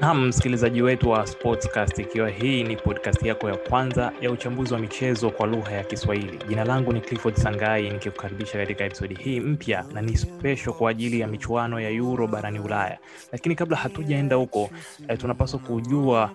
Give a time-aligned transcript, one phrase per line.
[0.00, 4.80] Naam, msikilizaji wetu wa Sportscast, ikiwa hii ni podcast yako ya kwanza ya uchambuzi wa
[4.80, 6.38] michezo kwa lugha ya Kiswahili.
[6.48, 11.20] Jina langu ni Clifford Sangai nikikukaribisha katika episodi hii mpya na ni spesho kwa ajili
[11.20, 12.98] ya michuano ya Euro barani Ulaya.
[13.32, 14.70] Lakini kabla hatujaenda huko
[15.08, 16.30] eh, tunapaswa kujua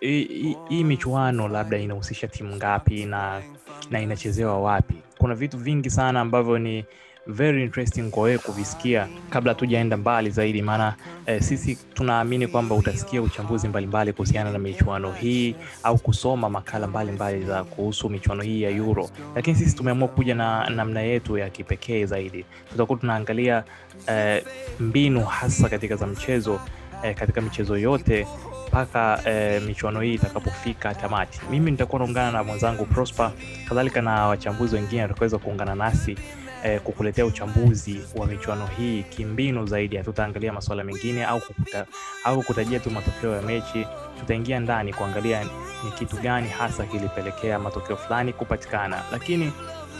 [0.00, 3.42] hii uh, michuano labda inahusisha timu ngapi na,
[3.90, 4.94] na inachezewa wapi.
[5.18, 6.84] Kuna vitu vingi sana ambavyo ni
[7.30, 10.94] very interesting kwa wewe kuvisikia kabla tujaenda mbali zaidi, maana
[11.26, 17.36] eh, sisi tunaamini kwamba utasikia uchambuzi mbalimbali kuhusiana na michuano hii au kusoma makala mbalimbali
[17.40, 21.50] mbali za kuhusu michuano hii ya Euro, lakini sisi tumeamua kuja na namna yetu ya
[21.50, 22.44] kipekee zaidi.
[22.72, 23.64] Tutakuwa tunaangalia
[24.06, 24.44] eh,
[24.80, 26.60] mbinu hasa katika za mchezo
[27.02, 28.26] eh, katika michezo yote
[28.68, 31.40] mpaka eh, michuano hii itakapofika tamati.
[31.50, 33.30] Mimi nitakuwa naungana na mwenzangu Prosper,
[33.68, 36.16] kadhalika na wachambuzi wengine watakaweza kuungana nasi
[36.64, 39.96] eh, kukuletea uchambuzi wa michuano hii kimbinu zaidi.
[39.96, 41.86] Hatutaangalia masuala mengine au kukuta,
[42.24, 43.86] au kutajia tu matokeo ya mechi.
[44.20, 45.44] Tutaingia ndani kuangalia
[45.84, 49.02] ni kitu gani hasa kilipelekea matokeo fulani kupatikana.
[49.12, 49.52] Lakini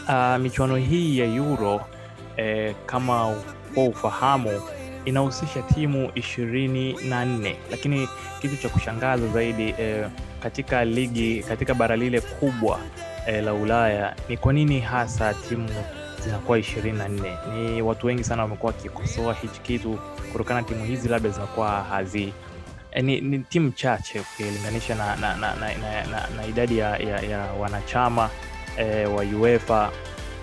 [0.09, 1.81] uh, michuano hii ya Euro
[2.37, 3.35] eh, kama
[3.73, 4.61] kwa ufahamu
[5.05, 8.09] inahusisha timu ishirini na nne lakini
[8.41, 10.07] kitu cha kushangaza zaidi eh,
[10.43, 12.79] katika ligi katika bara lile kubwa
[13.27, 15.69] eh, la Ulaya ni kwa nini hasa timu
[16.23, 19.99] zinakuwa ishirini na nne ni watu wengi sana wamekuwa wakikosoa hichi kitu
[20.31, 22.33] kutokana timu hizi labda zinakuwa hazi
[22.91, 26.97] eh, ni, ni timu chache ukilinganisha na, na, na, na, na, na, na idadi ya,
[26.97, 28.29] ya, ya wanachama
[28.77, 29.91] eh, wa UEFA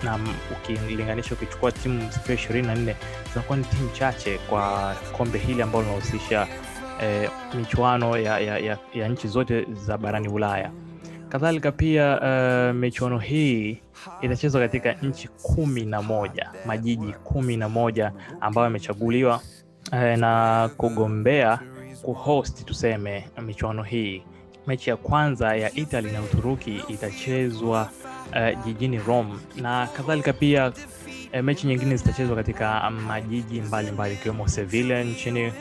[0.03, 0.19] na
[0.51, 2.95] ukilinganisha ukichukua timu zikiwa ishirini na nne
[3.33, 6.47] zinakuwa ni timu chache kwa kombe hili ambalo linahusisha
[7.01, 10.71] eh, michuano ya, ya, ya, ya nchi zote za barani Ulaya.
[11.29, 13.81] Kadhalika pia uh, michuano hii
[14.21, 19.41] itachezwa katika nchi kumi na moja majiji kumi na moja ambayo yamechaguliwa
[19.91, 21.59] uh, na kugombea
[22.01, 24.23] kuhost tuseme michuano hii.
[24.67, 27.89] Mechi ya kwanza ya Italy na Uturuki itachezwa
[28.31, 30.71] uh, jijini Rome na kadhalika pia
[31.31, 35.53] E, mechi nyingine zitachezwa katika majiji mbalimbali ikiwemo Sevilla nchini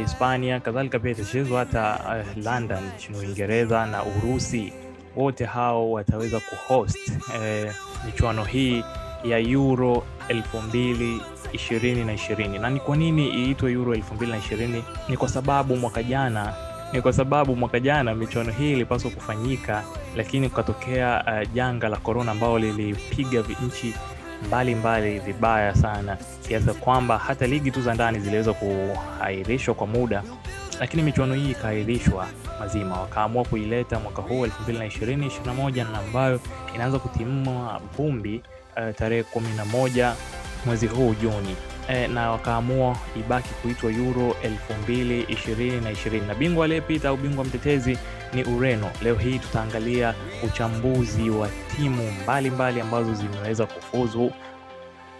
[0.00, 0.56] Hispania.
[0.56, 2.00] Uh, kadhalika pia itachezwa hata
[2.36, 4.72] e, London nchini Uingereza na Urusi.
[5.16, 7.72] Wote hao wataweza kuhost uh,
[8.06, 8.84] michuano hii
[9.24, 12.58] ya Euro elfu mbili ishirini na.
[12.58, 14.84] Na ni kwa nini iitwe Euro elfu mbili na ishirini?
[15.08, 16.54] Ni kwa sababu mwaka jana
[16.92, 19.82] ni kwa sababu mwaka jana michuano hii ilipaswa kufanyika,
[20.16, 23.94] lakini kukatokea uh, janga la korona ambao lilipiga nchi
[24.46, 26.16] mbalimbali vibaya sana,
[26.48, 30.22] kiasi kwamba hata ligi tu za ndani ziliweza kuahirishwa kwa muda,
[30.80, 32.26] lakini michuano hii ikaahirishwa
[32.60, 33.00] mazima.
[33.00, 36.40] Wakaamua kuileta mwaka huu 2020 21 na ambayo
[36.74, 38.42] inaanza kutimua vumbi
[38.76, 40.12] uh, tarehe 11
[40.66, 41.56] mwezi huu Juni
[41.88, 44.36] e, na wakaamua ibaki kuitwa Euro
[44.72, 47.98] 2020 na bingwa aliyepita au bingwa mtetezi
[48.32, 48.90] ni Ureno.
[49.02, 50.14] Leo hii tutaangalia
[50.46, 54.32] uchambuzi wa timu mbalimbali mbali ambazo zimeweza kufuzu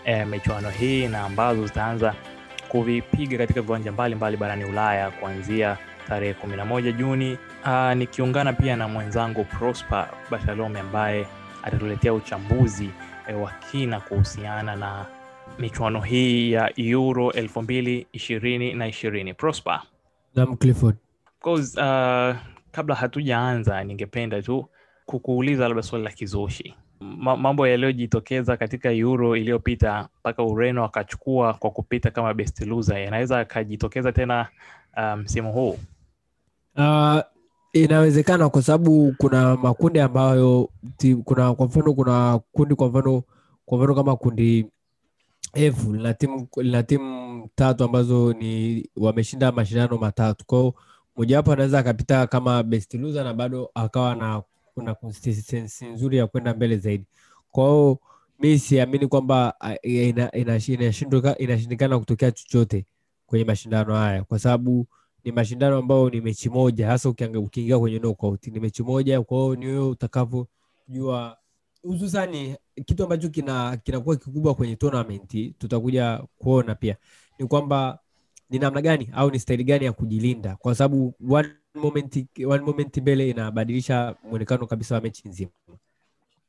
[0.05, 2.15] e, michuano hii na ambazo zitaanza
[2.69, 5.76] kuvipiga katika viwanja mbalimbali barani Ulaya kuanzia
[6.09, 7.39] tarehe 11 Juni.
[7.65, 11.27] Aa, nikiungana pia na mwenzangu Prosper Bashalome ambaye
[11.63, 12.91] atatuletea uchambuzi
[13.29, 15.07] e, wa kina kuhusiana na
[15.59, 19.35] michuano hii ya Euro elfu mbili ishirini na ishirini.
[19.35, 19.83] Prosper.
[20.35, 20.97] Naam, Clifford.
[21.39, 22.37] Because, uh,
[22.73, 24.69] kabla hatujaanza ningependa tu
[25.07, 26.75] kukuuliza labda swali la kizushi.
[27.01, 33.39] Ma mambo yaliyojitokeza katika Euro iliyopita mpaka Ureno akachukua kwa kupita kama best loser yanaweza
[33.41, 34.47] akajitokeza tena
[35.17, 35.79] msimu um, huu?
[36.78, 37.21] Uh,
[37.72, 40.71] inawezekana kwa sababu kuna makundi ambayo
[41.25, 43.22] kuna kwa mfano kuna kundi kwa mfano
[43.66, 44.66] kwa mfano kama kundi
[45.55, 50.44] F lina timu lina timu tatu ambazo ni wameshinda mashindano matatu.
[50.47, 50.75] kwao
[51.17, 54.43] mojawapo anaweza akapita kama best loser na bado akawa na
[54.75, 57.05] kuna consistency nzuri ya kwenda mbele zaidi.
[57.50, 57.99] kwao
[58.41, 62.87] mi siamini kwamba inashindikana ina, ina, ina kutokea chochote
[63.26, 64.87] kwenye mashindano haya kwa sababu
[65.25, 69.23] ni mashindano ambayo ni mechi moja, hasa ukiingia kwenye knockout ni mechi moja.
[69.23, 71.37] Kwa ni wewe utakavyojua
[71.82, 72.56] hususani
[72.87, 76.97] kitu ambacho kina kikubwa kwenye tournament tutakuja kuona pia
[77.38, 77.99] ni kwamba
[78.50, 82.97] ni namna gani au ni staili gani ya kujilinda, kwa sababu one moment, one moment
[82.97, 85.50] mbele inabadilisha mwonekano kabisa wa mechi nzima.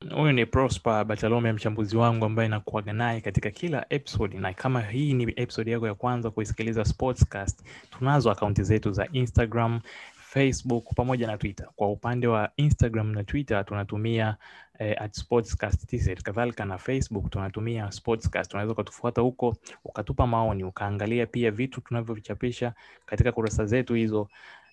[0.08, 5.14] Huyu ni Prosper Bartolome, mchambuzi wangu ambaye nakuaga naye katika kila episode, na kama hii
[5.14, 9.80] ni episode yako ya kwanza kuisikiliza Sportscast, tunazo akaunti zetu za Instagram,
[10.14, 11.68] facebook pamoja na twitter.
[11.76, 14.36] Kwa upande wa instagram na twitter tunatumia
[14.80, 15.10] eh,
[16.24, 18.54] kadhalika na facebook tunatumia sportscast.
[18.54, 19.56] Unaweza ukatufuata huko
[19.86, 22.74] ukatupa maoni ukaangalia pia vitu tunavyovichapisha
[23.06, 24.30] katika kurasa zetu hizo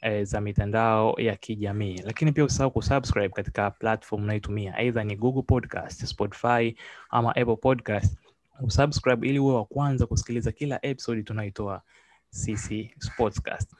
[0.06, 1.98] eh, za mitandao ya kijamii.
[2.04, 6.76] Lakini pia usahau kusubscribe katika platform unayotumia aidha ni google podcast spotify
[7.10, 8.18] ama apple podcast.
[8.60, 11.82] Usubscribe ili uwe wa kwanza kusikiliza kila episode tunayoitoa
[12.30, 13.74] sisi sportscast.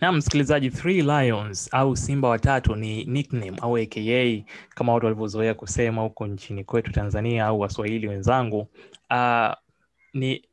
[0.00, 6.02] Na msikilizaji three lions au simba watatu ni nickname au aka kama watu walivyozoea kusema
[6.02, 8.68] huko nchini kwetu tanzania au waswahili wenzangu.
[9.10, 9.52] Uh,
[10.14, 10.44] ni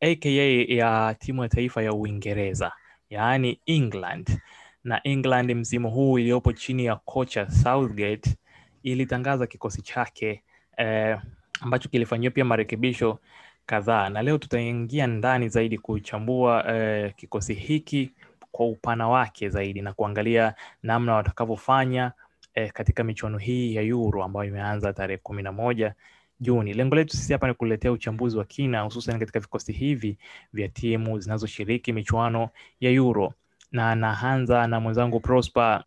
[0.00, 2.72] aka ya timu ya taifa ya uingereza
[3.10, 4.38] yaani england.
[4.84, 8.36] Na england msimu huu iliyopo chini ya kocha southgate
[8.82, 10.42] ilitangaza kikosi chake
[10.76, 11.18] eh,
[11.60, 13.18] ambacho kilifanyiwa pia marekebisho
[13.66, 14.08] kadhaa.
[14.08, 18.12] Na leo tutaingia ndani zaidi kuchambua eh, kikosi hiki
[18.52, 22.12] kwa upana wake zaidi na kuangalia namna watakavyofanya
[22.54, 25.94] eh, katika michuano hii ya Euro ambayo imeanza tarehe kumi na moja
[26.40, 26.74] Juni.
[26.74, 30.18] Lengo letu sisi hapa ni kuletea uchambuzi wa kina, hususan katika vikosi hivi
[30.52, 32.48] vya timu zinazoshiriki michuano
[32.80, 33.34] ya Euro,
[33.72, 35.84] na naanza na mwenzangu Prosper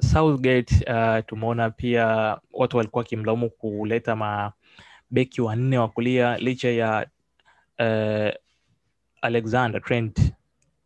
[0.00, 0.74] Southgate.
[0.92, 7.06] Uh, tumeona pia watu walikuwa wakimlaumu kuleta mabeki wanne wa kulia licha ya
[7.78, 8.34] uh,
[9.22, 10.32] Alexander Trent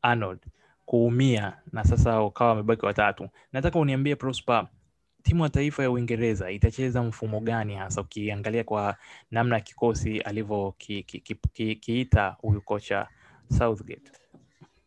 [0.02, 0.38] Arnold
[0.86, 3.28] kuumia na sasa ukawa wamebaki watatu.
[3.52, 4.66] Nataka uniambie Prosper,
[5.24, 8.96] timu ya taifa ya Uingereza itacheza mfumo gani hasa ukiangalia kwa
[9.30, 12.08] namna kikosi alivyokiita ki, ki, ki, ki
[12.42, 13.08] huyu kocha
[13.58, 14.10] Southgate?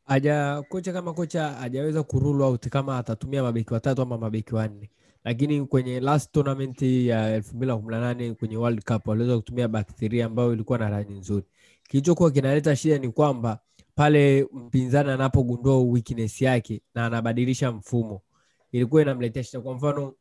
[0.05, 4.89] Aja kocha kama kocha hajaweza kurule out kama atatumia mabeki watatu ama mabeki wanne,
[5.23, 9.37] lakini kwenye last tournament ya elfu mbili na kumi na nane kwenye World Cup waliweza
[9.37, 11.45] kutumia back three ambayo ilikuwa na rangi nzuri.
[11.89, 13.59] Kilichokuwa kinaleta shida ni kwamba
[13.95, 18.21] pale mpinzani anapogundua weakness yake na anabadilisha mfumo
[18.71, 19.61] ilikuwa inamletea shida.
[19.61, 20.13] Kwa mfano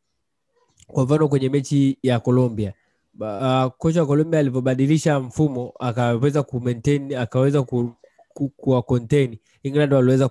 [0.86, 2.72] kwa mfano kwenye mechi ya Colombia
[3.20, 7.92] uh, kocha wa Colombia alivyobadilisha mfumo akaweza ku maintain akaweza ku,
[8.28, 8.84] ku, kuwa
[9.62, 10.30] England waliweza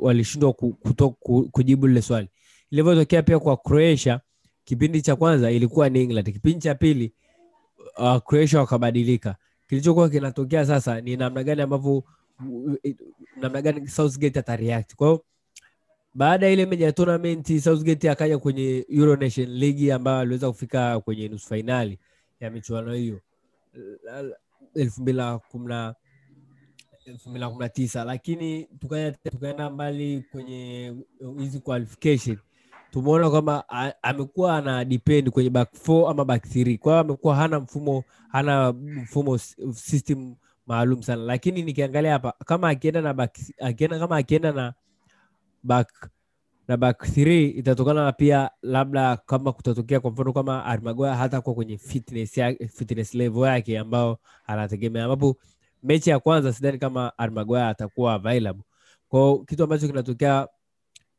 [0.00, 0.72] walishindwa ku,
[1.20, 2.28] ku, kujibu lile swali.
[2.70, 4.20] Ilivyotokea pia kwa Croatia,
[4.64, 7.12] kipindi cha kwanza ilikuwa ni England, kipindi cha pili
[7.98, 9.36] uh, Croatia wakabadilika.
[9.68, 12.04] Kilichokuwa kinatokea sasa ni namna gani ambavyo
[13.40, 14.94] namna gani Southgate atareact.
[14.94, 15.24] Kwa hiyo
[16.16, 21.00] baada ya ile meja ya tournament Southgate akaja kwenye Euro Nation League ambayo aliweza kufika
[21.00, 21.98] kwenye nusu fainali
[22.40, 23.20] ya michuano hiyo.
[24.74, 25.94] Elfu mbili na kumi na
[27.04, 28.04] elfu mbili na kumi na tisa.
[28.04, 30.94] Lakini tukaenda tukaenda mbali kwenye
[31.38, 32.38] hizi qualification.
[32.90, 33.64] Tumeona kwamba
[34.02, 36.78] amekuwa ana depend kwenye back four ama back three.
[36.78, 39.38] Kwa hiyo amekuwa hana mfumo hana mfumo
[39.74, 40.34] system
[40.66, 41.22] maalum sana.
[41.22, 44.74] Lakini nikiangalia hapa kama akienda na back, akienda kama akienda na
[45.66, 46.10] back
[46.68, 51.78] na back three itatokana pia labda kama kutatokea kwa mfano kama Armagoya hata kwa kwenye
[51.78, 55.04] fitness, ya, fitness level yake ambao anategemea.
[55.04, 55.36] Ambapo
[55.82, 58.62] mechi ya kwanza sidhani kama Armagoya atakuwa available.
[59.08, 60.48] Kwao kitu ambacho kinatokea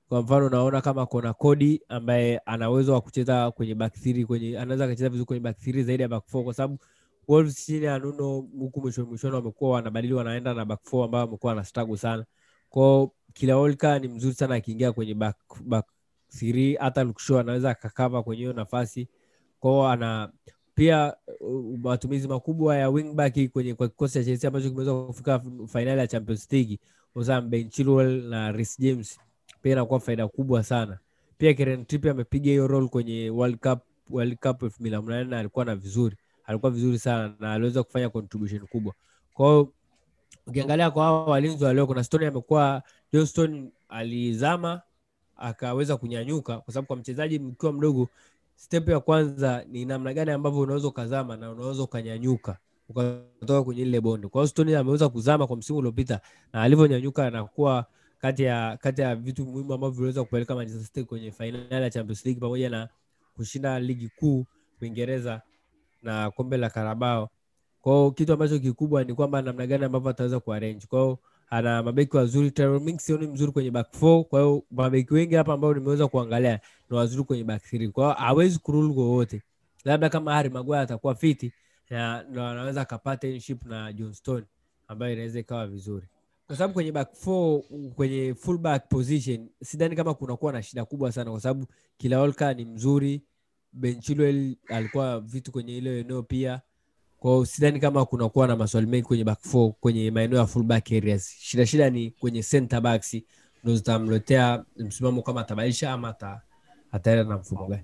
[0.09, 4.59] kwa mfano naona kama kuna Kodi ambaye ana uwezo wa kucheza kwenye back three kwenye
[4.59, 6.79] anaweza akacheza vizuri kwenye back three zaidi ya back four kwa sababu
[7.27, 11.55] Wolves chini ya Nuno huku mwishoni mwishoni wamekuwa wanabadili wanaenda na back four ambao wamekuwa
[11.55, 12.25] na struggle sana
[12.77, 15.35] kwao kila Olka ni mzuri sana akiingia kwenye back,
[15.65, 15.85] back
[16.29, 16.75] three.
[16.75, 19.07] Hata Lukshaw anaweza akakava kwenye hiyo nafasi.
[19.59, 20.31] Kwao ana
[20.75, 26.00] pia uh, matumizi makubwa ya wingback kwenye kwa kikosi cha Chelsea ambacho kimeweza kufika fainali
[26.00, 26.79] ya Champions League.
[27.13, 29.19] Hususan Ben Chilwell na Reece James.
[29.62, 31.00] Pia inakuwa faida kubwa sana.
[31.38, 33.79] Pia Kieran Trippier amepiga hiyo role kwenye World Cup
[34.10, 36.15] World Cup 2018 na alikuwa na vizuri.
[36.46, 38.93] Alikuwa vizuri sana na aliweza kufanya contribution kubwa.
[39.34, 39.74] Kwa hiyo
[40.48, 44.82] ukiangalia kwa hawa walinzi wa kuna Stone amekuwa johnston alizama
[45.36, 48.10] akaweza kunyanyuka kwa sababu kwa mchezaji mkiwa mdogo
[48.56, 52.58] step ya kwanza ni namna gani ambavyo unaweza ukazama na unaweza ukanyanyuka
[52.89, 56.22] ukatoka kwenye ile bonde kwa Stone ameweza kuzama kwa msimu uliopita
[56.54, 57.86] na alivyonyanyuka anakuwa
[58.20, 62.25] kati ya kati ya vitu muhimu ambavyo viliweza kupeleka Manchester City kwenye fainali ya Champions
[62.25, 62.89] League pamoja na
[63.36, 64.46] kushinda ligi kuu
[64.82, 65.42] Uingereza
[66.04, 67.30] na kombe la Carabao
[67.88, 70.86] kwao kitu ambacho kikubwa ni kwamba namna gani ambavyo ataweza kuarrange.
[70.88, 74.24] Kwao ana mabeki wazuri Tyrone Mings sioni mzuri kwenye back four.
[74.25, 77.89] Kwa hiyo mabeki wengi hapa ambao nimeweza kuangalia ni wazuri kwenye back three.
[77.89, 79.41] Kwa hiyo hawezi kurule wowote.
[79.86, 81.53] Labda kama Harry Maguire atakuwa fiti
[81.89, 84.44] na ndo anaweza akapata partnership na John
[84.88, 86.08] ambayo inaweza ikawa vizuri.
[86.48, 87.62] Kwa sababu kwenye back four
[87.96, 91.65] kwenye full back position sidhani kama kunakuwa na shida kubwa sana kwa sababu
[91.98, 93.22] kila Olka ni mzuri.
[93.74, 96.62] Ben alikuwa vitu kwenye ile eneo pia
[97.19, 101.36] kwao sidhani kama kunakuwa na maswali mengi kwenye back four kwenye maeneo ya fullback areas
[101.39, 103.17] shida shida ni kwenye center backs
[103.63, 106.41] ndo zitamletea msimamo kama atabadilisha ama ata,
[106.91, 107.83] ataenda na mfumo gani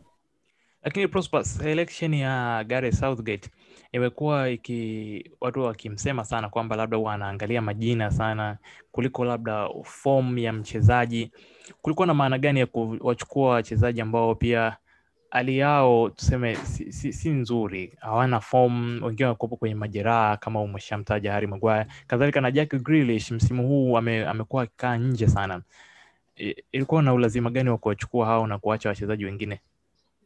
[0.83, 3.49] lakini Prosper, selection ya Gareth Southgate
[3.91, 8.57] imekuwa iki watu wakimsema sana kwamba labda huwa anaangalia majina sana
[8.91, 11.31] kuliko labda form ya mchezaji.
[11.81, 14.77] Kulikuwa na maana gani ya kuwachukua wachezaji ambao pia
[15.33, 21.31] hali yao tuseme si, si, si nzuri, hawana form, wengine wakopo kwenye majeraha kama umeshamtaja
[21.33, 25.61] Harry Maguire, kadhalika na Jack Grealish msimu huu ame, amekuwa akikaa nje sana.
[26.71, 29.59] Ilikuwa na ulazima gani wa kuwachukua hao na kuacha wachezaji wengine?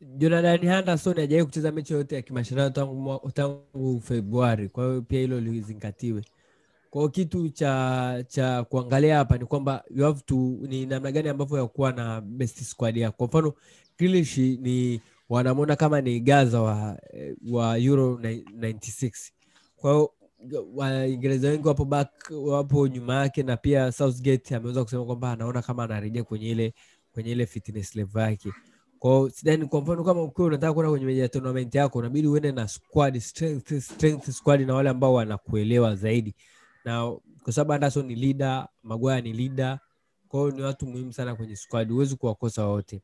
[0.01, 5.39] Jonathan Henderson hajawahi kucheza mechi yoyote ya kimashindano tangu, tangu Februari, kwa hiyo pia hilo
[5.39, 6.21] lizingatiwe.
[6.89, 11.57] Kwa kitu cha cha kuangalia hapa ni kwamba you have to ni namna gani ambavyo
[11.57, 13.17] ya kuwa na best squad yako.
[13.17, 13.53] Kwa mfano
[13.97, 16.99] Grealish ni wanamwona kama ni Gaza wa,
[17.51, 19.11] wa Euro 96
[19.75, 20.13] kwa hiyo
[20.75, 25.83] Waingereza wengi wapo back, wapo nyuma yake, na pia Southgate ameweza kusema kwamba anaona kama
[25.83, 26.73] anarejea kwenye ile
[27.13, 28.51] kwenye ile fitness level yake.
[28.99, 32.67] Kwao sidhani kwa mfano kama ukiwa unataka kwenda kwenye meja tournament yako unabidi uende na
[32.67, 36.35] squad strength, strength squad na wale ambao wanakuelewa zaidi
[36.87, 39.79] na kwa sababu Anderson ni leader Maguire ni leader
[40.29, 43.01] kwao ni watu muhimu sana kwenye squad huwezi kuwakosa wote.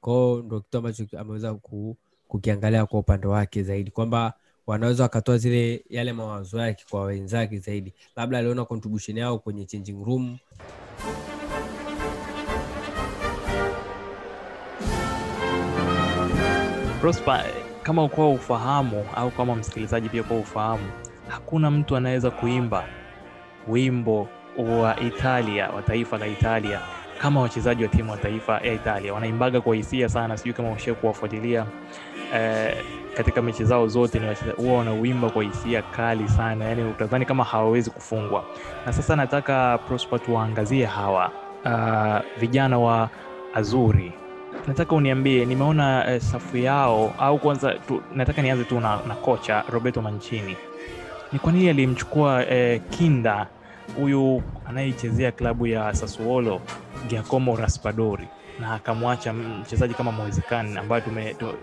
[0.00, 1.96] Kwao ndo kitu ambacho ameweza ku,
[2.28, 4.32] kukiangalia kwa upande wake zaidi kwamba
[4.66, 7.94] wanaweza wakatoa zile yale mawazo yake kwa wenzake zaidi.
[8.16, 10.38] Labda aliona contribution yao kwenye changing room.
[17.00, 17.44] Prosper,
[17.82, 20.90] kama ukuwa ufahamu au kama msikilizaji pia kwa ufahamu,
[21.28, 22.88] hakuna mtu anaweza kuimba
[23.68, 26.80] wimbo wa Italia wa taifa la Italia
[27.18, 30.36] kama wachezaji wa timu wa taifa ya Italia wanaimbaga kwa hisia sana.
[30.36, 31.66] Sijui kama ushe kuwafuatilia
[32.34, 32.76] eh,
[33.16, 37.90] katika mechi zao zote ni huwa wanauimba kwa hisia kali sana, yani utadhani kama hawawezi
[37.90, 38.44] kufungwa.
[38.86, 41.30] Na sasa nataka Prosper tuwaangazie hawa
[41.64, 43.08] uh, vijana wa
[43.54, 44.12] Azuri
[44.68, 49.64] nataka uniambie nimeona eh, safu yao au kwanza tu, nataka nianze tu na, na kocha
[49.72, 50.56] roberto mancini
[51.32, 53.46] ni kwa nini alimchukua eh, kinda
[54.00, 56.60] huyu anayechezea klabu ya sassuolo
[57.08, 58.28] giacomo raspadori
[58.60, 61.02] na akamwacha mchezaji kama moezekan ambaye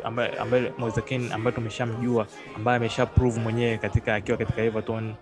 [0.04, 5.14] ambaye, tumeshamjua ambaye amesha prove mwenyewe katika akiwa katika everton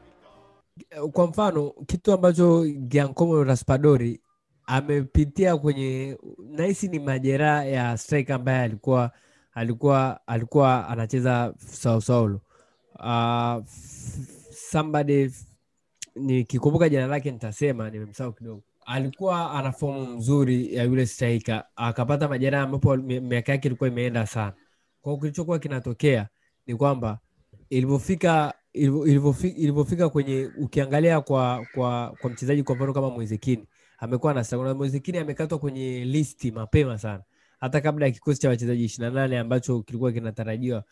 [1.11, 4.21] kwa mfano kitu ambacho Giacomo Raspadori
[4.65, 6.17] amepitia kwenye
[6.49, 9.11] nahisi ni majeraha ya striker ambaye alikuwa
[9.53, 11.53] alikuwa alikuwa anacheza
[11.99, 12.39] Sao.
[12.99, 13.63] Uh,
[14.71, 15.31] somebody
[16.15, 18.63] nikikumbuka jina lake nitasema, nimemsahau kidogo.
[18.85, 24.53] Alikuwa ana fomu mzuri ya yule striker, akapata majeraha ambapo miaka yake ilikuwa imeenda sana.
[25.01, 26.27] kwao kilichokuwa kinatokea
[26.67, 27.19] ni kwamba
[27.69, 29.05] ilivyofika ilivyo-
[29.55, 33.67] ilivyofika kwenye ukiangalia kwa kwa kwa mchezaji kwa mfano kama mwezekini
[33.97, 37.23] amekuwa na na Moisekini amekatwa kwenye listi mapema sana
[37.59, 40.83] hata kabla ya kikosi cha wachezaji ishirini na nane ambacho kilikuwa kinatarajiwa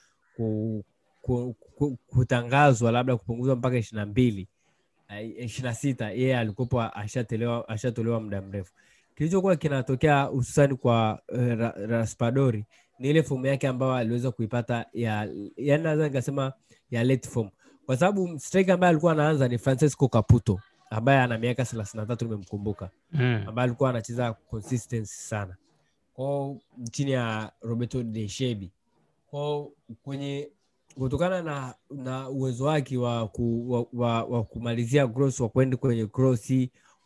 [2.07, 4.47] kutangazwa labda kupunguzwa mpaka ishirini na mbili
[5.19, 8.73] ishirini na sita yeye alikuwa ashatolewa ashatolewa muda mrefu.
[9.15, 11.39] Kilichokuwa kinatokea hususani kwa uh,
[11.89, 12.65] raspadori
[12.99, 16.53] ni ile fomu yake ambayo aliweza kuipata ya yani naweza nikasema
[16.91, 17.49] ya late form.
[17.85, 20.59] Kwa sababu striker ambaye alikuwa anaanza ni Francesco Caputo
[20.89, 22.89] ambaye ana miaka thelathini na tatu nimemkumbuka.
[23.11, 23.43] Mm.
[23.47, 25.55] ambaye alikuwa anacheza consistency sana.
[26.13, 26.57] Kwao
[26.91, 28.71] chini ya Roberto De Shebi
[29.29, 29.71] kwao
[30.03, 30.49] kwenye
[30.95, 36.05] kutokana na na uwezo wake wa, ku, wa, wa, wa kumalizia cross wa kwenda kwenye
[36.07, 36.53] cross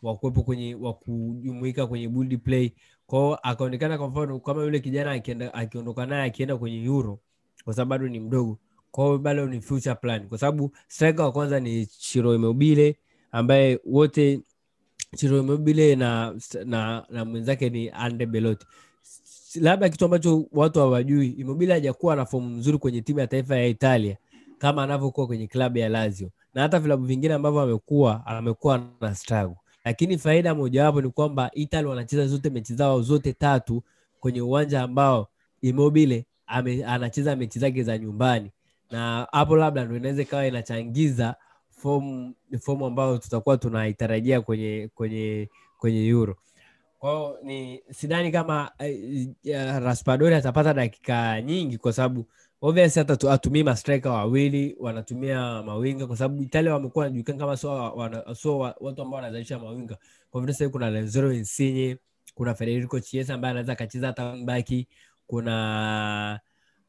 [0.01, 2.73] wa kuwepo kwenye wa kujumuika kwenye build play
[3.05, 7.19] kwao akaonekana kwa mfano kama yule kijana akienda akiondoka naye akienda kwenye euro
[7.63, 8.59] kwa sababu bado ni mdogo.
[8.91, 12.99] Kwao bado ni future plan kwa sababu striker wa kwanza ni Chiro Immobile
[13.31, 14.41] ambaye wote
[15.15, 16.35] Chiro Immobile na,
[16.65, 18.65] na, na mwenzake ni Andre Belotti
[19.61, 23.65] labda kitu ambacho watu hawajui Immobile hajakuwa na fomu nzuri kwenye timu ya taifa ya
[23.67, 24.17] Italia
[24.57, 26.29] kama anavyokuwa kwenye klabu ya Lazio.
[26.53, 29.55] Na hata vilabu vingine ambavyo amekuwa amekuwa na struggle.
[29.85, 33.83] Lakini faida mojawapo ni kwamba Italy wanacheza zote mechi zao zote tatu
[34.19, 35.27] kwenye uwanja ambao
[35.61, 38.51] Immobile ame, anacheza mechi zake za nyumbani.
[38.91, 41.35] Na hapo labda ndo inaweza ikawa inachangiza
[41.69, 46.35] fomu fomu ambayo tutakuwa tunaitarajia kwenye kwenye kwenye Euro.
[47.03, 52.25] Kwa hiyo ni sidhani kama uh, Raspadori atapata dakika nyingi kwa sababu
[52.61, 57.93] obviously hata atumii mastrika wawili, wanatumia mawinga kwa sababu Italia wamekuwa wanajulikana kama sio
[58.35, 59.97] sio watu ambao wanazalisha mawinga.
[60.31, 61.97] Kwa vile sasa kuna Lazzaro Insigne,
[62.35, 64.87] kuna Federico Chiesa ambaye anaweza akacheza hata baki,
[65.27, 66.39] kuna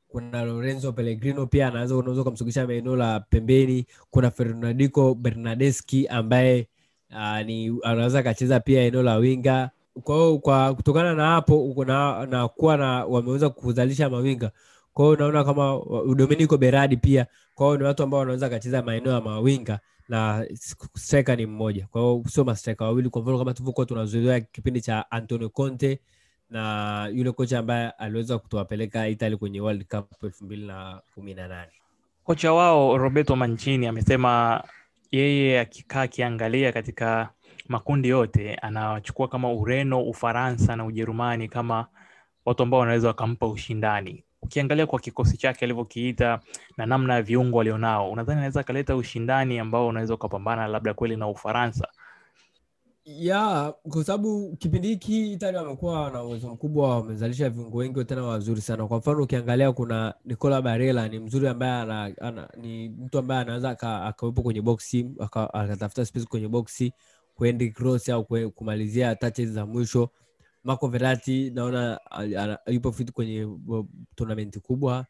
[0.09, 3.87] kuna Lorenzo Pellegrino pia anaweza unaweza ukamsugisha maeneo la pembeni.
[4.11, 6.68] Kuna Fernandinho Bernardeschi ambaye
[7.11, 9.71] uh, ni anaweza akacheza pia eneo la winga.
[10.02, 14.50] Kwa hiyo kwa kutokana na hapo uko na, na kuwa na wameweza kuzalisha mawinga.
[14.94, 18.82] Kwa hiyo unaona kama wa- Domenico Berardi pia kwa hiyo ni watu ambao wanaweza kacheza
[18.82, 20.46] maeneo ya mawinga na
[20.94, 21.86] striker ni mmoja.
[21.90, 26.00] Kwa hiyo sio mastrika wawili kwa mfano kama tulivyokuwa tunazoea kipindi cha Antonio Conte
[26.50, 31.48] na yule kocha ambaye aliweza kutuwapeleka Italy kwenye World Cup elfu mbili na kumi na
[31.48, 31.72] nane.
[32.24, 34.64] Kocha wao Roberto Mancini amesema
[35.10, 37.28] yeye akikaa akiangalia katika
[37.68, 41.87] makundi yote anawachukua kama Ureno, Ufaransa na Ujerumani kama
[42.44, 44.25] watu ambao wanaweza wakampa ushindani.
[44.42, 46.40] Ukiangalia kwa kikosi chake alivyokiita
[46.76, 51.28] na namna ya viungo walionao, unadhani anaweza akaleta ushindani ambao unaweza ukapambana labda kweli na
[51.28, 51.88] Ufaransa?
[53.04, 58.61] ya kwa sababu kipindi hiki Italia wamekuwa na uwezo mkubwa, wamezalisha viungo wengi tena wazuri
[58.61, 58.87] sana.
[58.87, 63.71] Kwa mfano ukiangalia kuna Nicola Barella ni mzuri ambaye ana, ana, ni mtu ambaye anaweza
[64.06, 66.92] akawepo kwenye boksi aka- akatafuta space kwenye boksi
[67.34, 68.24] kuendi cross au
[68.54, 70.10] kumalizia touches za mwisho.
[70.64, 72.00] Marco Verratti naona
[72.66, 73.48] yupo fit kwenye
[74.14, 75.06] tournament kubwa,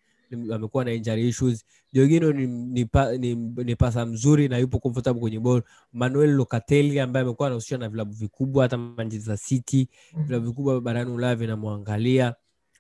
[0.53, 1.65] amekuwa na injury issues.
[1.93, 2.89] Jorginho ni, ni,
[3.19, 5.63] ni, ni pasa mzuri na yupo comfortable kwenye ball
[5.93, 9.89] Manuel Locatelli ambaye amekuwa anahusishwa na vilabu vikubwa hata Manchester City,
[10.27, 12.35] vilabu vikubwa barani Ulaya vinamwangalia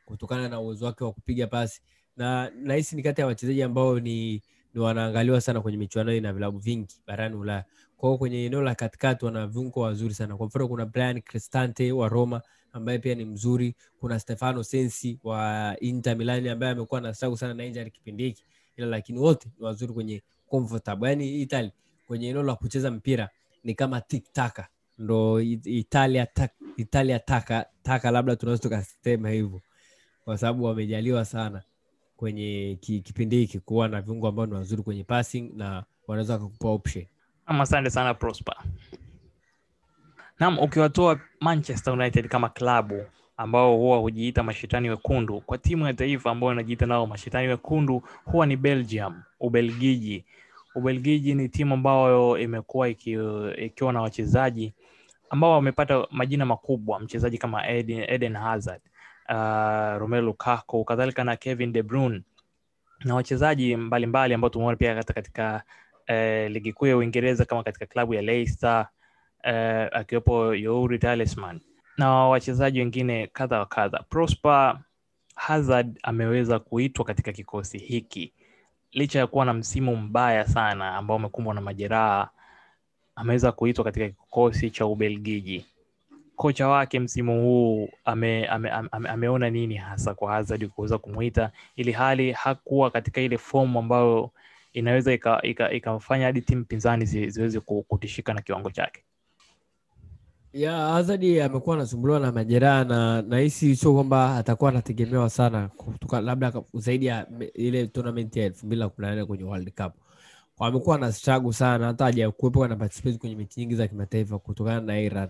[0.04, 1.80] kutokana na uwezo wake wa kupiga pasi,
[2.16, 4.42] na nahisi ni kati ya wachezaji ambao ni,
[4.74, 7.64] ni wanaangaliwa sana kwenye michuano na vilabu vingi barani Ulaya.
[7.96, 10.36] Kwa kwenye eneo la katikati wana viungo wazuri sana.
[10.36, 13.74] Kwa mfano kuna Brian Cristante wa Roma ambaye pia ni mzuri.
[14.00, 18.44] Kuna Stefano Sensi wa Inter Milan ambaye amekuwa na struggle sana na injury kipindi hiki,
[18.76, 21.08] ila lakini wote ni wazuri kwenye comfortable.
[21.08, 21.72] Yani Italy
[22.06, 23.28] kwenye eneo la kucheza mpira
[23.64, 29.60] ni kama tik taka, ndo Italia taka, Italia taka taka, labda tunaweza tukasema hivyo,
[30.24, 31.62] kwa sababu wamejaliwa sana
[32.16, 37.04] kwenye kipindi hiki kuwa na viungo ambao ni wazuri kwenye passing na wanaweza kukupa option.
[37.46, 38.54] Asante sana Prosper.
[40.40, 43.04] Naam, ukiwatoa Manchester United kama klabu
[43.36, 48.46] ambao huwa hujiita mashetani wekundu, kwa timu ya taifa ambao inajiita nao mashetani wekundu huwa
[48.46, 50.24] ni Belgium, Ubelgiji.
[50.74, 54.74] Ubelgiji ni timu ambayo imekuwa ikiwa na wachezaji
[55.30, 58.80] ambao wamepata majina makubwa, mchezaji kama Eden, Eden Hazard,
[59.28, 62.22] uh, Romelu Lukaku, kadhalika na Kevin De Bruyne
[63.04, 65.62] na wachezaji mbalimbali ambao tumeona pia hata katika
[66.06, 68.88] eh, ligi kuu ya Uingereza kama katika klabu ya Leicester
[69.42, 71.60] eh, akiwepo Youri Talisman
[71.98, 74.04] na wachezaji wengine kadha wa kadha.
[74.08, 74.78] Prosper
[75.34, 78.32] Hazard ameweza kuitwa katika kikosi hiki
[78.92, 82.30] licha ya kuwa na msimu mbaya sana ambao umekumbwa na majeraha,
[83.16, 85.66] ameweza kuitwa katika kikosi cha Ubelgiji.
[86.36, 91.92] Kocha wake msimu huu ame, ame, ame, ameona nini hasa kwa Hazard kuweza kumwita, ili
[91.92, 94.30] hali hakuwa katika ile fomu ambayo
[94.74, 99.04] inaweza ikamfanya ika, ikamfanya hadi timu pinzani zi, ziweze ku- kutishika na kiwango chake.
[100.52, 106.52] ya Hazard amekuwa anasumbuliwa na majeraha na nahisi sio kwamba atakuwa anategemewa sana kutoka labda
[106.74, 109.92] zaidi ya ile tournament ya elfu mbili na kumi na nane kwenye World Cup.
[110.58, 115.00] Amekuwa na struggle sana, hata hajakuwepo na participate kwenye mechi nyingi za kimataifa kutokana na
[115.00, 115.28] Iran,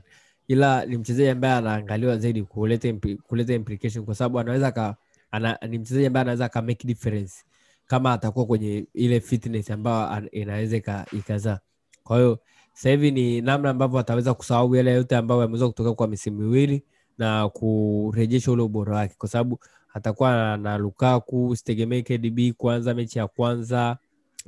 [0.48, 4.96] ila ni mchezaji ambaye anaangaliwa zaidi kuleta kuleta implication kwa sababu anaweza ka,
[5.30, 7.44] ana, ni mchezaji ambaye anaweza ka make difference
[7.86, 11.58] kama atakuwa kwenye ile fitness ambayo inaweza ikazaa.
[12.04, 12.38] Kwa hiyo
[12.82, 16.82] hivi ni namna ambavyo ataweza kusahau yale yote ambayo yameweza kutokea kwa misimu miwili
[17.18, 19.58] na kurejesha ule ubora wake, kwa sababu
[19.94, 21.56] atakuwa na, na Lukaku.
[21.56, 23.98] sitegemee KDB kwanza mechi ya kwanza,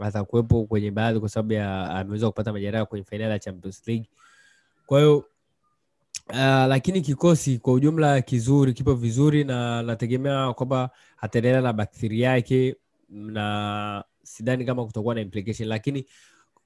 [0.01, 1.55] atakuwepo kwenye baadhi kwa sababu
[1.93, 4.09] ameweza kupata majeraha kwenye fainali ya Champions League.
[4.87, 5.25] Kwa hiyo
[6.31, 6.37] Uh,
[6.69, 12.77] lakini kikosi kwa ujumla kizuri, kipo vizuri na nategemea kwamba ataendelea na bakthiri yake
[13.09, 16.07] na sidhani kama kutakuwa na implication, lakini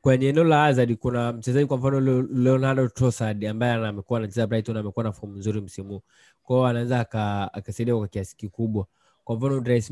[0.00, 5.04] kwenye eneo la Hazard kuna mchezaji kwa mfano Leonardo Trossard ambaye amekuwa anacheza Brighton, amekuwa
[5.04, 6.00] na fomu nzuri msimu
[6.42, 7.00] kwa anaweza
[7.52, 8.86] akasaidia kwa kiasi kikubwa.
[9.24, 9.90] Kwa mfano Dries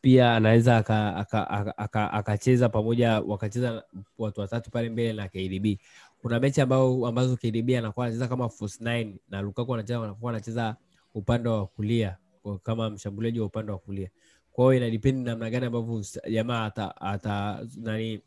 [0.00, 3.84] pia anaweza akacheza aka, aka, aka, akacheza pamoja, wakacheza
[4.18, 5.78] watu watatu pale mbele na KDB.
[6.18, 10.76] Kuna mechi ambao ambazo KDB anakuwa anacheza kama false nine na Lukaku anacheza
[11.14, 12.16] upande wa kulia
[12.62, 14.10] kama mshambuliaji wa upande wa kulia.
[14.54, 18.20] Kwa hiyo inadipendi namna gani ambavyo jamaa ata, ata nani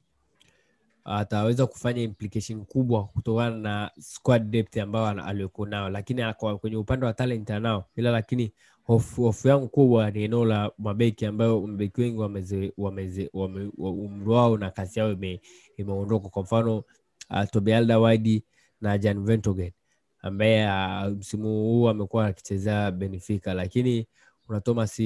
[1.06, 7.06] ataweza kufanya implication kubwa kutokana na squad depth ambayo aliyokuwa nao, lakini kwa- kwenye upande
[7.06, 8.52] wa talent anao, ila lakini
[8.84, 14.30] hofu hofu yangu kubwa ni eneo la mabeki ambayo mabeki wengi wameze, wameze, wame, umri
[14.30, 15.16] wao na kasi yao
[15.78, 16.30] imeondoka.
[16.30, 16.78] Kwa mfano
[17.30, 18.42] uh, Toby Alderweireld
[18.82, 19.72] na Jan Vertonghen
[20.22, 24.08] ambaye uh, msimu huu amekuwa akichezea Benfica, lakini
[24.48, 25.02] kuna Thomas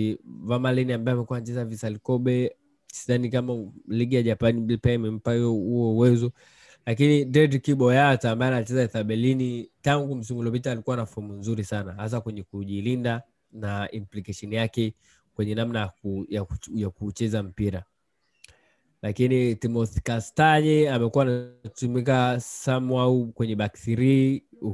[0.48, 2.56] Vermaelen ambaye amekuwa anacheza Kobe
[2.94, 6.32] sidhani kama ligi ya Japani pia imempa huo uwezo,
[6.86, 12.22] lakini Dedrick Boyata ambaye anacheza Thabelini tangu msimu uliopita alikuwa na fomu nzuri sana hasa
[12.22, 14.94] kwenye kujilinda na implication yake
[15.36, 17.84] kwenye namna ku, ya, ya kucheza mpira.
[19.02, 23.78] Lakini Timothy Kastanye amekuwa anatumika somehow kwenye back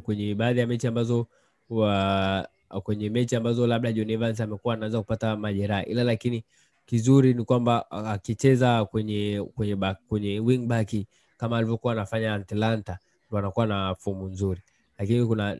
[0.04, 1.28] kwenye baadhi ya mechi ambazo
[1.70, 2.50] wa,
[2.84, 6.44] kwenye mechi ambazo labda John Evans amekuwa anaanza kupata majeraha, ila lakini
[6.86, 10.90] kizuri ni kwamba akicheza kwenye kwenye back, kwenye wing back
[11.38, 13.00] kama alivyokuwa anafanya Atlanta
[13.30, 14.62] ndo anakuwa na fomu nzuri,
[14.98, 15.58] lakini kuna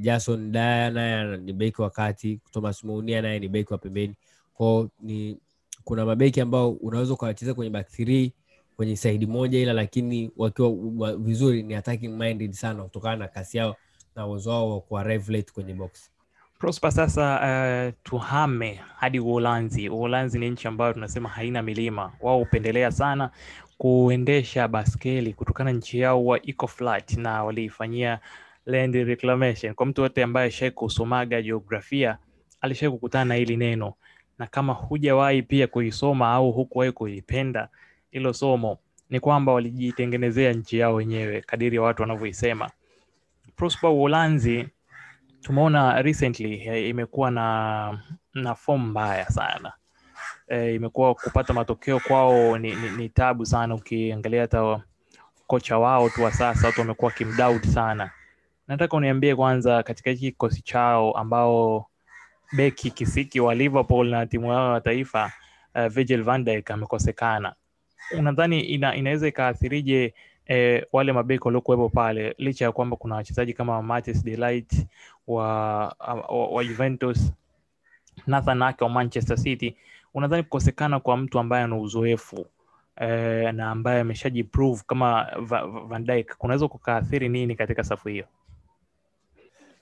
[0.00, 4.14] Jason Daya naye ni beki wa kati, Thomas Mounia naye ni beki wa pembeni.
[4.54, 5.38] Kwao ni
[5.84, 8.32] kuna mabeki ambao unaweza ukawacheza kwenye back three
[8.76, 13.76] kwenye saidi moja, ila lakini wakiwa vizuri ni attacking minded sana kutokana na kasi yao
[14.16, 16.10] na uwezo wao wa kuarrive late kwenye box.
[16.58, 19.88] Prosper, sasa uh, tuhame hadi Uholanzi.
[19.88, 22.12] Uholanzi ni nchi ambayo tunasema haina milima.
[22.20, 23.30] Wao hupendelea sana
[23.78, 28.18] kuendesha baskeli kutokana nchi yao wa iko flat na waliifanyia
[28.66, 29.74] land reclamation.
[29.74, 32.18] Kwa mtu yote ambaye ashai kusomaga jiografia
[32.60, 33.94] alishai kukutana na hili neno,
[34.38, 37.68] na kama hujawahi pia kuisoma au hukuwahi kuipenda
[38.10, 38.78] hilo somo,
[39.10, 42.70] ni kwamba walijitengenezea nchi yao wenyewe kadiri ya watu wanavyoisema.
[43.56, 44.68] Prosper, Uholanzi
[45.48, 47.98] tumeona recently eh, imekuwa na
[48.34, 49.72] na form mbaya sana.
[50.48, 53.74] E, imekuwa kupata matokeo kwao ni, ni, ni tabu sana.
[53.74, 54.80] Ukiangalia hata
[55.46, 58.10] kocha wao tu wa sasa watu wamekuwa kimdoubt sana.
[58.68, 61.86] Nataka uniambie kwanza katika hiki kikosi chao ambao
[62.52, 65.32] beki kisiki wa liverpool na timu yao ya taifa
[65.74, 67.54] uh, Virgil van Dijk amekosekana.
[68.18, 70.14] Unadhani ina, inaweza ikaathirije
[70.48, 74.86] eh, wale mabeki waliokuwepo pale licha ya kwamba kuna wachezaji kama Matthijs de Ligt
[75.26, 75.46] wa,
[76.28, 77.32] wa, wa Juventus
[78.26, 79.76] Nathan Ake wa Manchester City
[80.14, 82.46] unadhani kukosekana kwa mtu ambaye ana uzoefu
[82.96, 88.24] eh, na ambaye ameshajiprove kama Va- Va- Van Dijk kunaweza kukaathiri nini katika safu hiyo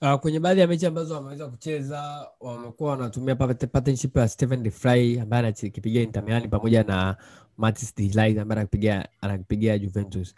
[0.03, 5.19] Uh, kwenye baadhi ya mechi ambazo wameweza kucheza wamekuwa wanatumia partnership ya Stephen De Vrij
[5.19, 7.17] ambaye anakipigia Inter Milan pamoja na
[7.57, 10.35] Matis de Ligt ambaye anakipigia anakipigia Juventus.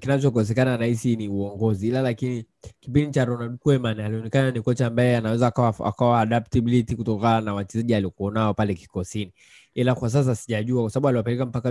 [0.00, 2.44] Kinachokosekana nahisi ni uongozi, ila lakini
[2.80, 7.94] kipindi cha Ronald Koeman alionekana ni kocha ambaye anaweza akawa, akawa adaptability kutokana na wachezaji
[7.94, 9.32] aliokuwa nao pale kikosini,
[9.74, 11.70] ila kwa sasa sijajua kwa sababu aliwapeleka mpaka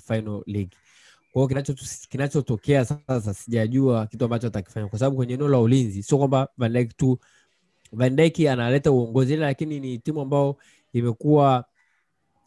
[0.00, 0.70] Final League.
[1.32, 4.86] Kwa hiyo kinacho- kinachotokea sasa sijajua kitu ambacho atakifanya.
[4.88, 7.18] Kwa sababu kwenye eneo la ulinzi sio kwamba Van tu
[7.92, 10.56] Van analeta uongozi ila lakini ni timu ambayo
[10.92, 11.64] imekuwa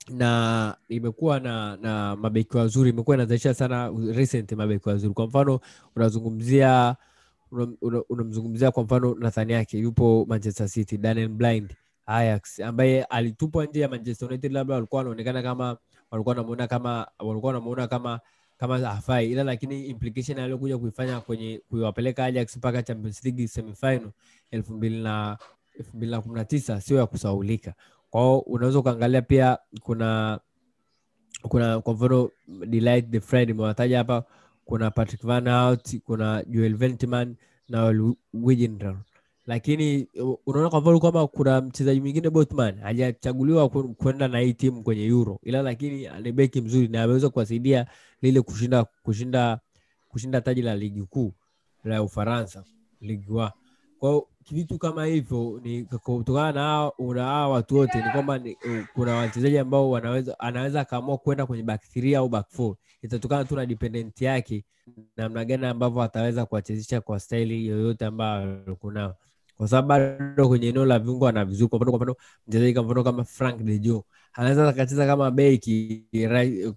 [0.10, 5.14] na imekuwa na na mabeki wazuri imekuwa inazalisha sana recent mabeki wazuri.
[5.14, 5.60] Kwa mfano
[5.96, 6.96] unazungumzia
[7.52, 11.74] unamzungumzia una- unamzungumzia kwa mfano Nathan yake yupo Manchester City Daniel Blind
[12.06, 15.78] Ajax ambaye alitupwa nje ya Manchester United labda walikuwa wanaonekana kama
[16.12, 18.20] walikuwa wanamuona kama walikuwa wanamuona kama
[18.58, 19.32] kama hafai.
[19.32, 24.12] Ila lakini implication aliyokuja kuifanya kwenye kuwapeleka Ajax mpaka Champions League semifinal
[24.52, 25.38] elfu mbili na
[25.80, 27.74] elfu mbili na kumi na tisa sio ya kusaulika
[28.10, 30.40] kwao unaweza ukaangalia pia kuna
[31.42, 32.30] kuna kwa mfano
[32.68, 34.24] Delight the friend imewataja hapa.
[34.66, 37.36] Kuna Patrick Van out kuna Joel Veltman
[37.70, 37.94] na
[38.34, 38.98] wijindral
[39.48, 40.08] lakini
[40.46, 45.40] unaona kwa mfano kwamba kuna mchezaji mwingine Botman hajachaguliwa kwenda na hii timu kwenye Euro,
[45.44, 46.10] ila lakini
[46.54, 47.88] ni mzuri na ameweza kuwasaidia
[48.22, 49.60] lile kushinda kushinda
[50.10, 51.34] kushinda taji la ligi kuu
[51.84, 52.64] la Ufaransa
[53.02, 53.52] Ligue 1.
[54.00, 58.40] Kwa vitu kama hivyo ni kutokana na una hawa watu wote ni kwamba
[58.94, 63.56] kuna wachezaji ambao wanaweza anaweza akaamua kwenda kwenye back three au back four itatokana tu
[63.56, 64.66] na dependent yake
[65.18, 69.16] namna gani ambavyo ataweza kuwachezesha kwa staili yoyote ambayo nayo
[69.58, 71.70] kwa sababu bado kwenye eneo la viungo ana vizuri.
[71.70, 72.16] Kwa mfano,
[72.48, 76.04] mchezaji kama mfano kama Frank de Jong anaweza akacheza kama beki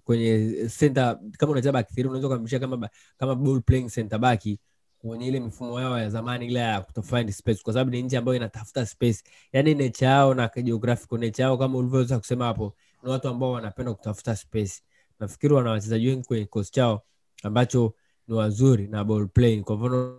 [0.03, 1.19] kwenye center.
[1.37, 4.41] Kama unacheza back three, unaweza kumshia kama kama ball playing center back
[5.01, 8.35] kwenye ile mifumo yao ya zamani ile ya kutofind space, kwa sababu ni nchi ambayo
[8.37, 13.27] inatafuta space, yani nature yao na geographical nature yao, kama ulivyoweza kusema hapo, ni watu
[13.27, 14.81] ambao wanapenda kutafuta space.
[15.19, 17.01] Nafikiri wana wachezaji wengi kwenye kikosi chao
[17.43, 17.93] ambacho
[18.27, 19.61] ni wazuri na ball playing.
[19.63, 20.17] Kwa mfano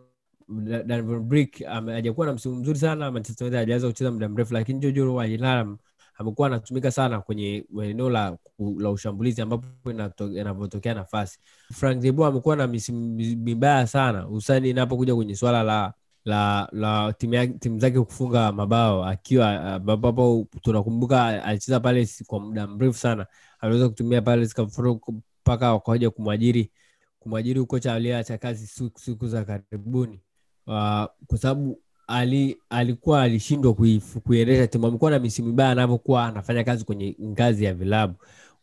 [0.87, 5.15] Danvon ame- hajakuwa na msimu mzuri sana Manchester United, hajaweza kucheza muda mrefu, lakini Jojo
[5.15, 5.77] Wijnaldum
[6.23, 8.37] amekuwa anatumika sana kwenye eneo la,
[8.79, 9.67] la ushambulizi ambapo
[10.33, 11.39] inavyotokea nafasi.
[11.73, 15.93] Frank de amekuwa na misimu mibaya sana, hususani inapokuja kwenye swala la
[16.25, 17.13] la la
[17.59, 23.27] timu zake kufunga mabao akiwa ambapo tunakumbuka alicheza pale kwa muda mrefu sana,
[23.61, 24.49] aliweza kutumia pale
[25.45, 26.71] mpaka wakaja kumwajiri
[27.19, 30.21] kumwajiri ukocha aliyeacha kazi siku za karibuni
[30.67, 33.75] uh, kwa sababu ali, alikuwa alishindwa
[34.25, 34.87] kuiendesha timu.
[34.87, 38.15] Amekuwa na misimu mibaya anavyokuwa anafanya kazi kwenye ngazi ya vilabu.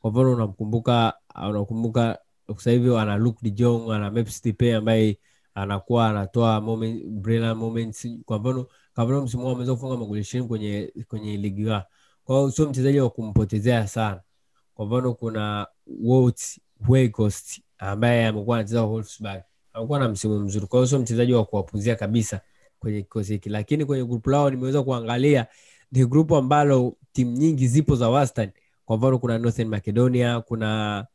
[0.01, 1.13] Kwa mfano unamkumbuka
[1.49, 4.41] unakumbuka sasa hivi ana Luke de Jong ana Memphis
[4.75, 5.17] ambaye
[5.53, 8.07] anakuwa anatoa moment, brilliant moments.
[8.25, 11.85] Kwa mfano Cavani msimu huu ameweza kufunga magoli ishirini kwenye kwenye ligi ya.
[12.23, 14.21] Kwa hiyo sio mchezaji wa kumpotezea sana.
[14.73, 15.67] Kwa mfano kuna
[16.03, 16.39] Wout
[16.89, 19.41] Weghorst ambaye amekuwa anacheza Wolfsburg.
[19.73, 20.67] Amekuwa na msimu mzuri.
[20.67, 22.41] Kwa hiyo sio mchezaji wa kuwapuzia kabisa
[22.79, 23.49] kwenye kikosi hiki.
[23.49, 25.47] Lakini kwenye grupu lao nimeweza kuangalia
[25.91, 28.51] ni grupu ambalo timu nyingi zipo za wastani
[28.85, 31.05] kwa mfano kuna Northern Macedonia kuna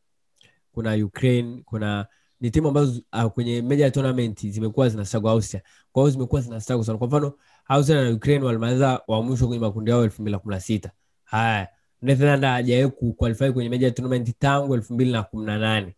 [0.71, 2.05] kuna Ukraine kuna
[2.39, 5.61] ni timu ambazo uh, kwenye major tournament zimekuwa zinastruggle Austria.
[5.91, 6.97] Kwa hiyo zimekuwa zinastruggle sana.
[6.97, 7.33] Kwa mfano
[7.67, 10.91] Austria na Ukraine walimaliza wa mwisho kwenye makundi yao elfu mbili na kumi na sita.
[11.23, 11.67] Haya
[12.01, 15.95] Netherland hajawahi kuqualify kwenye major tournament tangu elfu mbili na kumi na nane.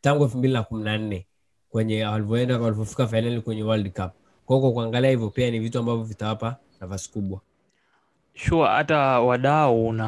[0.00, 1.26] Tangu elfu mbili na kumi na nne
[1.68, 4.21] kwenye walivyoenda walivyofika fainali kwenye World Cup
[4.60, 7.40] kwa kuangalia hivyo pia ni vitu ambavyo vitawapa nafasi kubwa
[8.34, 10.06] Sure, hata wadau na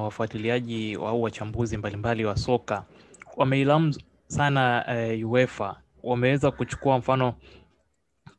[0.00, 2.84] wafuatiliaji au wachambuzi mbalimbali wa soka
[3.36, 3.94] wameilamu
[4.26, 4.84] sana
[5.22, 5.76] uh, UEFA.
[6.02, 7.34] Wameweza kuchukua mfano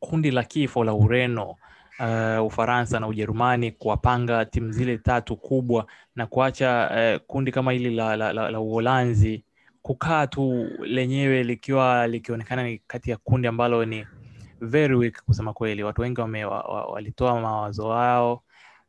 [0.00, 1.50] kundi la kifo la Ureno,
[2.00, 7.90] uh, Ufaransa na Ujerumani, kuwapanga timu zile tatu kubwa na kuacha uh, kundi kama hili
[7.96, 9.44] la, la, la, la Uholanzi
[9.82, 14.06] kukaa tu lenyewe likiwa likionekana ni kati ya kundi ambalo ni
[14.60, 15.82] very weak kusema kweli.
[15.82, 18.42] Watu wengi wame, wa, wa, walitoa mawazo wao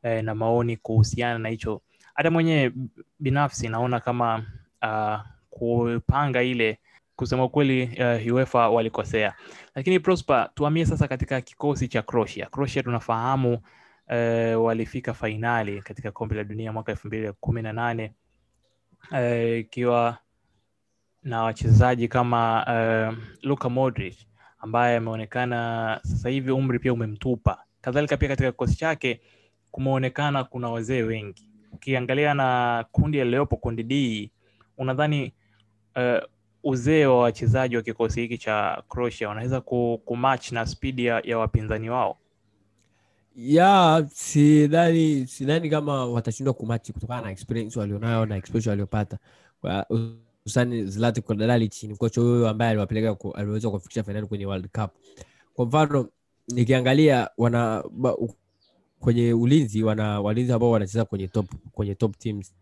[0.04, 1.82] eh, na maoni kuhusiana na hicho.
[2.14, 2.72] Hata mwenyewe
[3.20, 4.46] binafsi naona kama
[4.84, 6.80] uh, kupanga ile
[7.16, 7.84] kusema kweli
[8.28, 9.34] uh, UEFA walikosea.
[9.76, 12.46] Lakini Prosper, tuhamie sasa katika kikosi cha Croatia.
[12.46, 18.14] Croatia tunafahamu uh, walifika fainali katika kombe la dunia mwaka elfu mbili kumi na nane
[19.60, 20.16] ikiwa uh,
[21.24, 22.66] na wachezaji kama
[23.12, 24.29] uh, Luka Modric
[24.60, 27.64] ambaye ameonekana sasa hivi umri pia umemtupa.
[27.82, 29.22] Kadhalika pia katika kikosi chake
[29.72, 31.50] kumeonekana kuna wazee wengi.
[31.72, 34.32] Ukiangalia na kundi aliyopo kundi D,
[34.78, 35.34] unadhani
[35.96, 36.24] uh,
[36.64, 39.62] uzee wa wachezaji wa kikosi hiki cha Croatia wanaweza
[40.06, 42.18] kumatch na spidi ya, ya wapinzani wao?
[43.36, 49.18] ya sidhani sidhani kama watashindwa kumachi kutokana na experience walionayo na experience waliopata
[50.50, 54.92] hususani Zlatan Dalic ni kocha huyo ambaye aliwapeleka aliweza kufikisha fainali kwenye World Cup.
[55.54, 56.10] Kwa mfano
[56.48, 58.16] nikiangalia wana ba,
[59.00, 62.54] kwenye ulinzi wana walinzi ambao wanacheza kwenye top kwenye top teams.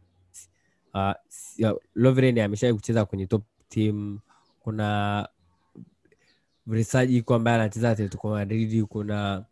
[0.94, 1.12] Uh,
[1.96, 4.20] Lovren ameshawahi kucheza kwenye top team.
[4.60, 5.30] Kuna
[6.66, 8.84] Vrsajic ambaye anacheza Atletico Madrid.
[8.86, 9.46] Kuna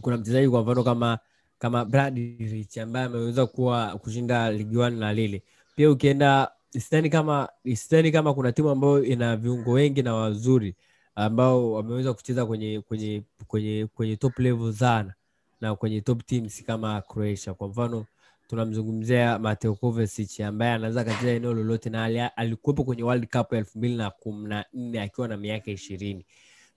[0.00, 1.18] kuna mchezaji kwa mfano kama
[1.58, 5.42] kama Bradrić ambaye ameweza kuwa kushinda ligi 1 na lile.
[5.76, 10.74] Pia ukienda sidhani kama sidhani kama kuna timu ambayo ina viungo wengi na wazuri
[11.14, 15.14] ambao wameweza kucheza kwenye kwenye kwenye kwenye top level sana
[15.60, 17.54] na kwenye top teams kama Croatia.
[17.54, 18.06] Kwa mfano
[18.48, 23.96] tunamzungumzia Mateo Kovacic ambaye anaweza kacheza eneo lolote na alikuwepo kwenye World Cup elfu mbili
[23.96, 26.26] na kumi na nne akiwa na miaka ishirini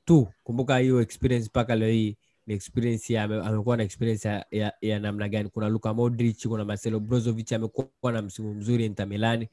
[0.05, 0.27] tu.
[0.43, 4.99] Kumbuka hiyo experience mpaka leo hii ni experience ya, amekuwa na experience ya, ya, ya
[4.99, 5.49] namna gani.
[5.49, 9.47] Kuna Luka Modric, kuna Marcelo Brozovic amekuwa na msimu mzuri Inter Milan,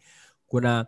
[0.51, 0.87] kuna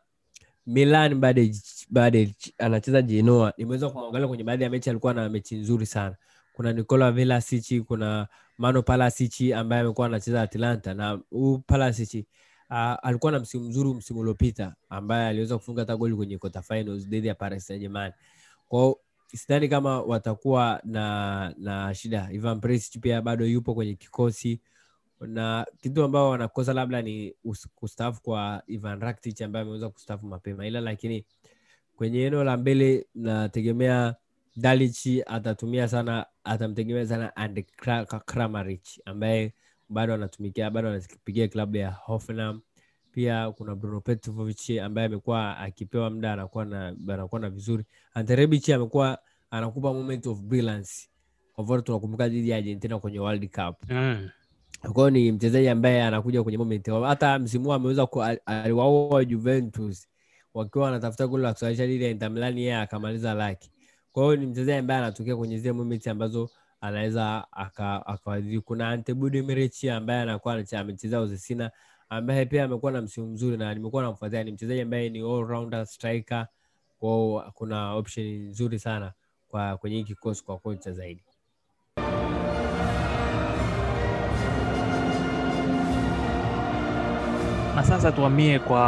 [0.67, 3.53] Milan Badejic, Badejic anacheza Genoa.
[3.59, 6.17] Nimeweza kumwangalia kwenye baadhi ya mechi, alikuwa na mechi nzuri sana.
[6.53, 12.27] Kuna Nicola Velasic, kuna Mano Palasic ambaye amekuwa anacheza Atlanta na huu Palasic
[12.71, 17.29] uh, alikuwa na msimu mzuri msimu uliopita ambaye aliweza kufunga hata goli kwenye finals dhidi
[17.29, 18.13] ya Paris Saint-Germain.
[18.69, 18.97] Kwa
[19.37, 22.29] sidhani kama watakuwa na na shida.
[22.33, 22.61] Ivan
[23.01, 24.61] pia bado yupo kwenye kikosi
[25.27, 27.35] na kitu ambao wanakosa labda ni
[27.75, 31.25] kustaafu kwa Ivan Rakitic ambaye ameweza kustaafu mapema, ila lakini
[31.97, 34.15] kwenye eneo la mbele nategemea
[34.57, 37.65] Dalichi atatumia sana, atamtegemea sana and
[38.27, 39.55] Kramaric ambaye
[39.89, 42.61] bado anatumikia bado anapigia klabu ya Hoffenheim.
[43.13, 47.85] Pia kuna Bruno Petrovic ambaye amekuwa akipewa muda anakuwa na anakuwa na vizuri.
[48.15, 49.19] Ante amekuwa
[49.51, 51.09] anakupa moment of brilliance,
[51.55, 54.29] kwa mfano tunakumbuka dhidi ya Argentina kwenye World Cup Mm.
[54.83, 56.89] Kwa hiyo ni mchezaji ambaye anakuja kwenye moment.
[56.91, 58.09] Hata msimu huu ameweza
[58.47, 60.09] aliwaua Juventus
[60.55, 63.71] wakiwa wanatafuta goli la kusawazisha lile Inter Milan, yeye akamaliza laki.
[64.13, 67.47] Kwa hiyo ni mchezaji ambaye anatokea kwenye zile moment ambazo anaweza
[68.07, 68.61] akawadhiri.
[68.61, 71.71] Kuna Ante Budimiric ambaye anakuwa amechezea Osasuna
[72.09, 74.45] ambaye pia amekuwa na msimu mzuri na nimekuwa namfuatilia.
[74.45, 76.47] Ni mchezaji ambaye ni all rounder striker,
[76.99, 79.13] kwao kuna option nzuri sana
[79.49, 81.23] kwa kwenye kikosi kwa kocha zaidi.
[87.77, 88.81] Na sasa tuhamie kwa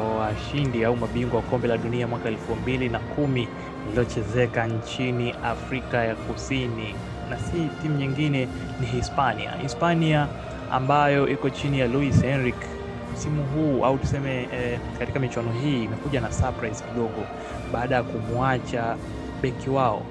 [0.00, 3.48] washindi au mabingwa wa kombe la dunia mwaka elfu mbili na kumi
[3.86, 6.94] lililochezeka nchini Afrika ya Kusini,
[7.30, 8.48] na si timu nyingine,
[8.80, 9.52] ni Hispania.
[9.62, 10.28] Hispania
[10.72, 12.66] ambayo iko chini ya Luis Enrique.
[13.14, 17.24] Msimu huu au tuseme eh, katika michuano hii imekuja na surprise kidogo
[17.72, 18.96] baada ya kumwacha
[19.42, 20.02] beki wao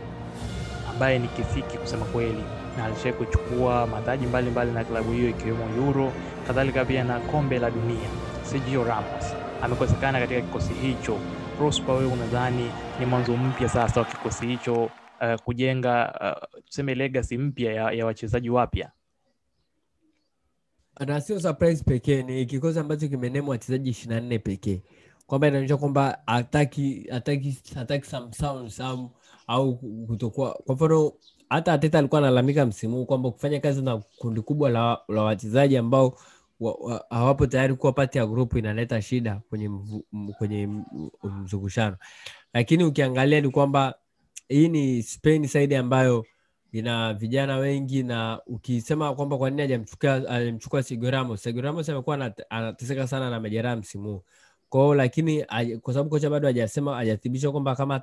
[0.90, 2.44] ambaye ni kisiki kusema kweli,
[2.78, 6.12] na alishai kuchukua mataji mbalimbali na klabu hiyo ikiwemo Euro,
[6.48, 8.10] kadhalika pia na kombe la dunia.
[8.44, 9.26] Sergio Ramos
[9.62, 11.18] amekosekana katika kikosi hicho.
[11.58, 17.38] Prosper, wewe unadhani ni mwanzo mpya sasa wa kikosi hicho uh, kujenga uh, tuseme legacy
[17.38, 18.92] mpya ya, ya wachezaji wapya?
[21.06, 24.82] na sio surprise pekee, ni kikosi ambacho kimenema wachezaji ishirini na nne pekee,
[25.28, 29.12] kwamba inaonyesha kwamba hataki hataki hataki some sounds au
[29.48, 29.76] au
[30.08, 30.54] kutokuwa.
[30.66, 31.12] Kwa mfano
[31.50, 35.78] hata Ateta alikuwa analalamika msimu huu kwamba kufanya kazi na kundi kubwa la, la wachezaji
[35.78, 36.18] ambao
[37.10, 40.06] hawapo tayari kuwa pati ya grupu inaleta shida kwenye mvu,
[40.38, 40.70] kwenye
[41.24, 41.98] mzungushano,
[42.54, 43.96] lakini ukiangalia ni kwamba
[44.50, 46.26] hii ni Spain saidi ambayo
[46.72, 53.40] ina vijana wengi na ukisema kwamba kwa nini hajamchukua hajamchukua Sergio amekuwa anateseka sana na
[53.40, 54.24] majeraha msimu huu.
[54.70, 55.46] Kwa lakini
[55.82, 58.02] kwa sababu kocha bado hajasema hajathibitisha kwamba kama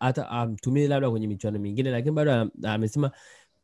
[0.00, 3.10] hata amtumii labda kwenye michuano mingine, lakini bado amesema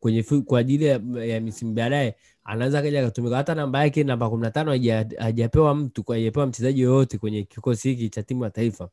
[0.05, 3.37] kwenye kwa ajili ya, ya misimu baadaye anaweza kaja akatumika.
[3.37, 4.71] Hata namba yake namba kumi na tano
[5.19, 8.89] hajapewa mtu, hajapewa mchezaji yoyote kwenye kikosi hiki cha timu ya taifa,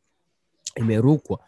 [0.76, 1.40] imerukwa.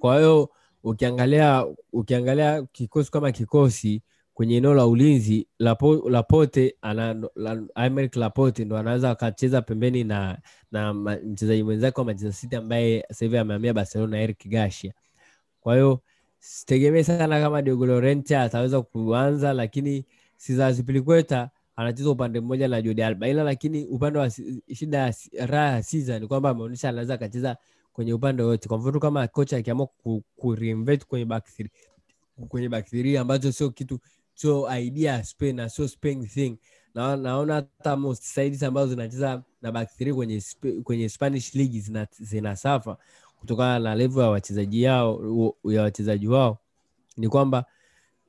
[0.00, 0.50] Kwa hiyo
[0.84, 4.02] ukiangalia ukiangalia kikosi kama kikosi
[4.34, 10.38] kwenye eneo la ulinzi Lapo- Lapote la, Laporte ndo anaweza akacheza pembeni na
[10.72, 14.92] na mchezaji mwenzake wa Manchester City ambaye sasa hivi amehamia Barcelona Eric Garcia.
[15.60, 16.00] Kwa hiyo
[16.48, 20.04] sitegemee sana kama Diego Llorente ataweza kuanza, lakini
[20.66, 24.30] Azpilicueta anacheza upande mmoja na Jordi Alba, ila lakini upande wa
[24.74, 27.56] shida ya raha ya ni kwamba ameonyesha anaweza akacheza
[27.92, 28.68] kwenye upande wote.
[28.68, 30.54] Kwa mfano kama kocha akiamua ku, ku
[31.06, 31.48] kwenye back
[32.48, 32.86] kwenye back
[33.18, 33.98] ambacho sio kitu
[34.34, 36.56] sio idea Spain na sio Spain thing.
[36.94, 40.42] Na, naona hata most sides ambazo zinacheza na back kwenye,
[40.84, 42.56] kwenye Spanish league zina, zina
[43.40, 45.20] kutokana na level ya wachezaji yao
[45.64, 46.58] ya wachezaji wao
[47.16, 47.64] ni kwamba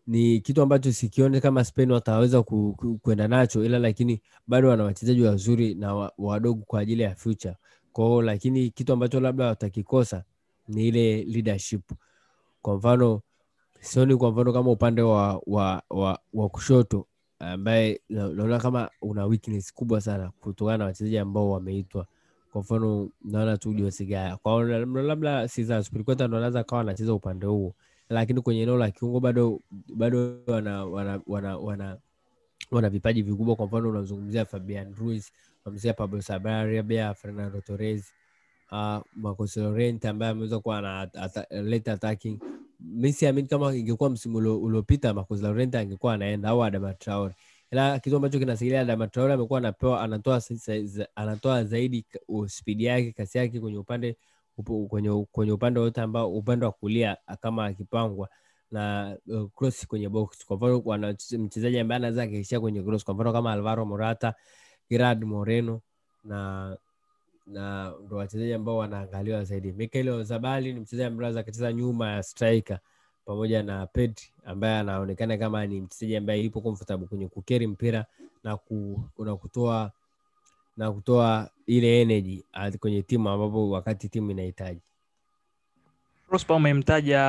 [0.08, 4.84] ni kitu ambacho sikione kama Spain wataweza ku- ku- kwenda nacho, ila lakini bado wana
[4.84, 7.56] wachezaji wazuri na wa- wadogo kwa ajili ya future
[7.94, 10.24] kwao, lakini kitu ambacho labda watakikosa
[10.68, 11.92] ni ile leadership.
[12.62, 13.22] Kwa mfano
[13.82, 17.08] sioni, kwa mfano kama upande wa, wa, wa, wa kushoto
[17.40, 22.06] ambaye naona kama una weakness kubwa sana kutokana na wachezaji ambao wameitwa.
[22.52, 25.84] Kwa mfano naona tu Josigaya kwao labda- Cesar
[26.28, 27.74] ndo anaweza kawa anacheza upande huo,
[28.10, 29.60] lakini kwenye eneo la kiungo bado
[29.96, 31.98] bado wana, wana, wana, wana,
[32.72, 33.56] wana vipaji vikubwa.
[33.56, 35.32] Kwa mfano unazungumzia Fabian Ruiz,
[35.66, 38.14] unamzungumzia Pablo Sarabia, Fernando Torres,
[38.72, 39.58] uh, Marcos
[40.06, 41.10] ambaye ameweza kuwa na
[41.50, 42.40] late attacking.
[42.80, 45.44] Mi siamini kama ingekuwa msimu uliopita Marcos
[45.80, 47.36] angekuwa anaenda au Adama Traore,
[47.72, 50.42] ila kitu ambacho kinasaidia Adama amekuwa anapewa anatoa
[51.16, 52.06] anatoa zaidi
[52.48, 54.18] spidi yake kasi yake kwenye upande
[54.90, 58.30] kwenye, kwenye upande wote ambao upande wa kulia kama akipangwa
[58.72, 60.46] na uh, cross kwenye box.
[60.46, 64.34] Kwa mfano mchezaji ambaye anaweza akaishia kwenye cross, kwa mfano kama Alvaro Morata,
[64.90, 65.82] Gerard Moreno
[66.24, 66.78] na
[67.48, 69.72] na ndo wachezaji ambao wanaangaliwa zaidi.
[69.72, 72.80] Mikel Oyarzabal ni mchezaji ambaye anaweza akacheza nyuma ya striker
[73.30, 78.06] pamoja na Pedri ambaye anaonekana kama ni mchezaji ambaye yupo comfortable kwenye kukeri mpira
[78.44, 79.92] na, ku, na kutoa
[80.78, 84.82] na kutoa ile energy ah, kwenye timu ambapo wakati timu inahitaji.
[86.30, 87.22] Prosper umemtaja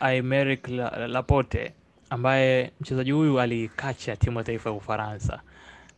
[0.00, 0.68] Aymeric
[1.08, 1.72] Laporte
[2.10, 5.40] ambaye mchezaji huyu alikacha timu ya taifa ya Ufaransa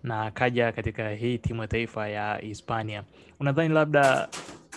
[0.02, 3.04] na akaja katika hii timu ya taifa ya Hispania.
[3.40, 4.28] Unadhani labda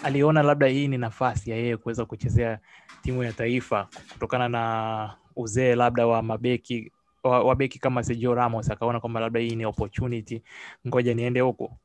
[0.04, 2.60] aliona labda hii ni nafasi ya yeye kuweza kuchezea
[3.02, 6.92] timu ya taifa kutokana na uzee labda wa mabeki
[7.24, 10.42] wa, beki kama Sergio Ramos, akaona kwamba labda hii ni opportunity,
[10.88, 11.78] ngoja niende huko.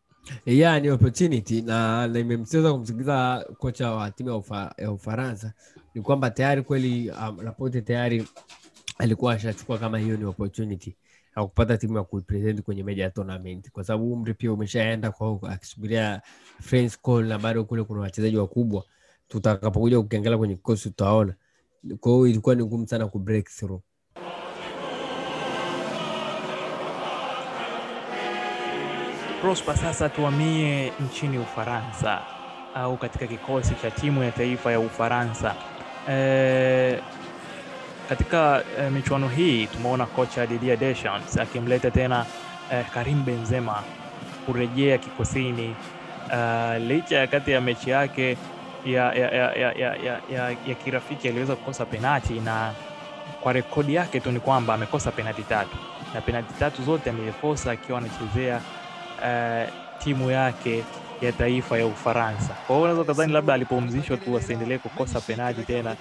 [0.47, 5.53] Yeah, ni opportunity na nimemsikiza kumsikiliza kocha wa timu ya, ufa, ya Ufaransa.
[5.95, 8.29] Ni kwamba tayari kweli um, Laporte tayari
[8.99, 10.97] alikuwa ashachukua kama hiyo ni opportunity
[11.43, 16.23] kupata timu ya kuipresent kwenye meja ya tournament, kwa sababu umri pia umeshaenda kwao akisubiria
[16.61, 18.85] friends call, na bado kule kuna wachezaji wakubwa.
[19.29, 21.35] Tutakapokuja kukiangalia kwenye kikosi tutaona.
[22.01, 23.49] Kwa hiyo ilikuwa ni ngumu sana ku break
[29.77, 32.23] sasa tuamie nchini Ufaransa
[32.75, 35.55] au katika kikosi cha timu ya taifa ya Ufaransa.
[36.11, 37.01] E,
[38.09, 42.27] katika eh, michuano hii tumeona kocha Didier Deschamps akimleta tena
[42.73, 43.83] eh, Karim Benzema
[44.47, 45.75] kurejea kikosini.
[46.27, 48.37] Uh, licha ya kati ya mechi yake
[48.85, 52.73] ya, ya, ya, ya, ya, ya, ya, ya kirafiki aliweza kukosa penati na
[53.41, 55.77] kwa rekodi yake tu ni kwamba amekosa penati tatu.
[56.15, 58.61] Na penati tatu zote amekosa akiwa anachezea
[59.23, 60.85] uh, timu yake
[61.21, 62.49] ya taifa ya Ufaransa.
[62.67, 65.97] Kwa hiyo unaweza ukadhani labda alipumzishwa tu asiendelee kukosa penati tena,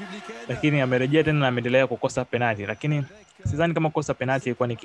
[0.50, 3.04] lakini amerejea tena na ameendelea kukosa penati, lakini
[3.46, 4.78] sidhani kama kukosa penati ilikuwa ni,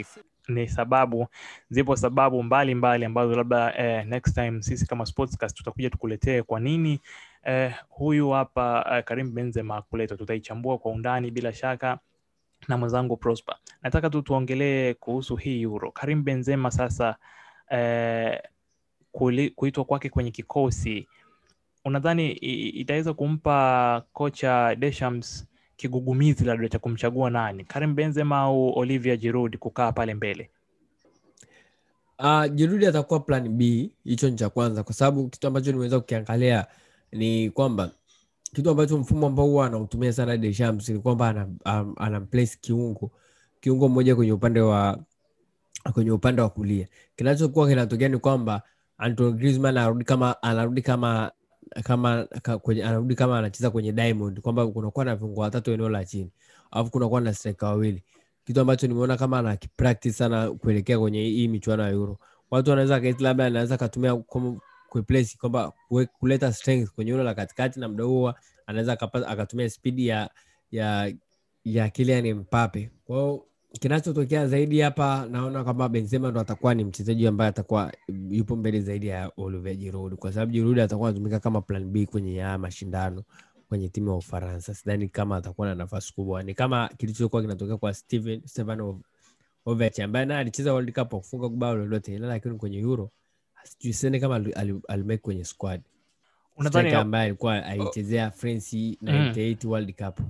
[0.48, 1.26] ni sababu.
[1.70, 6.60] Zipo sababu mbalimbali mbali ambazo labda eh, next time sisi kama Sportscast tutakuja tukuletee kwa
[6.60, 7.00] nini
[7.44, 10.16] eh, huyu hapa eh, Karim Benzema kuletwa.
[10.16, 11.98] Tutaichambua kwa undani bila shaka
[12.68, 13.56] na mwenzangu Prosper.
[13.82, 15.90] Nataka tu tuongelee kuhusu hii Euro.
[15.92, 17.16] Karim Benzema sasa
[17.70, 18.40] eh,
[19.56, 21.08] kuitwa kwake kwenye kikosi,
[21.84, 25.46] unadhani itaweza kumpa kocha Deschamps
[25.76, 30.50] kigugumizi labda cha kumchagua nani, Karim Benzema au Olivier Giroud kukaa pale mbele?
[32.18, 36.66] Uh, Giroud atakuwa plan B, hicho ni cha kwanza, kwa sababu kitu ambacho nimeweza kukiangalia
[37.12, 37.90] ni kwamba
[38.54, 41.46] kitu ambacho mfumo ambao huwa anautumia sana Deschamps ni kwamba
[41.96, 43.10] anam place kiungo
[43.60, 44.98] kiungo mmoja kwenye upande wa
[45.92, 46.88] kwenye upande wa kulia.
[47.16, 48.62] Kinachokuwa kinatokea ni kwamba
[49.00, 51.32] Antoine Griezmann anarudi kama anarudi kama
[51.84, 52.24] kama
[52.62, 56.30] kwenye, anarudi kama anacheza kwenye diamond, kwamba kunakuwa na viungo watatu eneo la chini,
[56.70, 58.02] alafu kunakuwa na striker wawili,
[58.44, 59.58] kitu ambacho nimeona kama ana
[60.12, 62.18] sana kuelekea kwenye hii michuano ya Euro.
[62.50, 64.16] Watu wanaweza kaiti labda anaweza katumia
[64.88, 65.72] kuplace kwamba
[66.18, 68.34] kuleta strength kwenye eneo la katikati, na muda huo
[68.66, 68.92] anaweza
[69.28, 70.30] akatumia speed ya
[70.70, 71.12] ya
[71.64, 72.90] ya Kylian Mbappe.
[73.04, 77.92] Kwa hiyo kinachotokea zaidi hapa naona kwamba Benzema ndo atakuwa ni mchezaji ambaye atakuwa
[78.30, 82.40] yupo mbele zaidi ya Olivier Giroud, kwa sababu Giroud atakuwa anatumika kama plan B kwenye
[82.40, 83.22] haya mashindano
[83.68, 84.74] kwenye timu ya Ufaransa.
[84.74, 89.00] Sidhani kama atakuwa na nafasi kubwa, ni kama kilichokuwa kinatokea kwa Steven Stefan
[89.66, 93.10] Ovech ambaye naye alicheza World Cup kufunga bao lolote, ila lakini kwenye Euro
[93.64, 94.44] sijui kama
[94.88, 95.80] alimake kwenye squad.
[96.56, 100.20] Unadhani ambaye alikuwa alichezea France 98 World Cup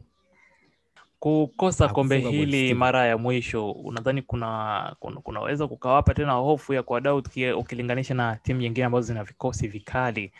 [1.20, 7.22] kukosa kombe hili mara ya mwisho, unadhani kuna, kuna kunaweza kukawapa tena hofu ya kuwadau
[7.58, 10.32] ukilinganisha na timu nyingine ambazo zina vikosi vikali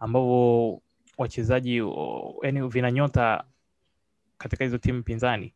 [0.00, 0.80] ambavyo
[1.18, 1.82] wachezaji
[2.42, 3.44] yani vina nyota
[4.38, 5.52] katika hizo timu pinzani,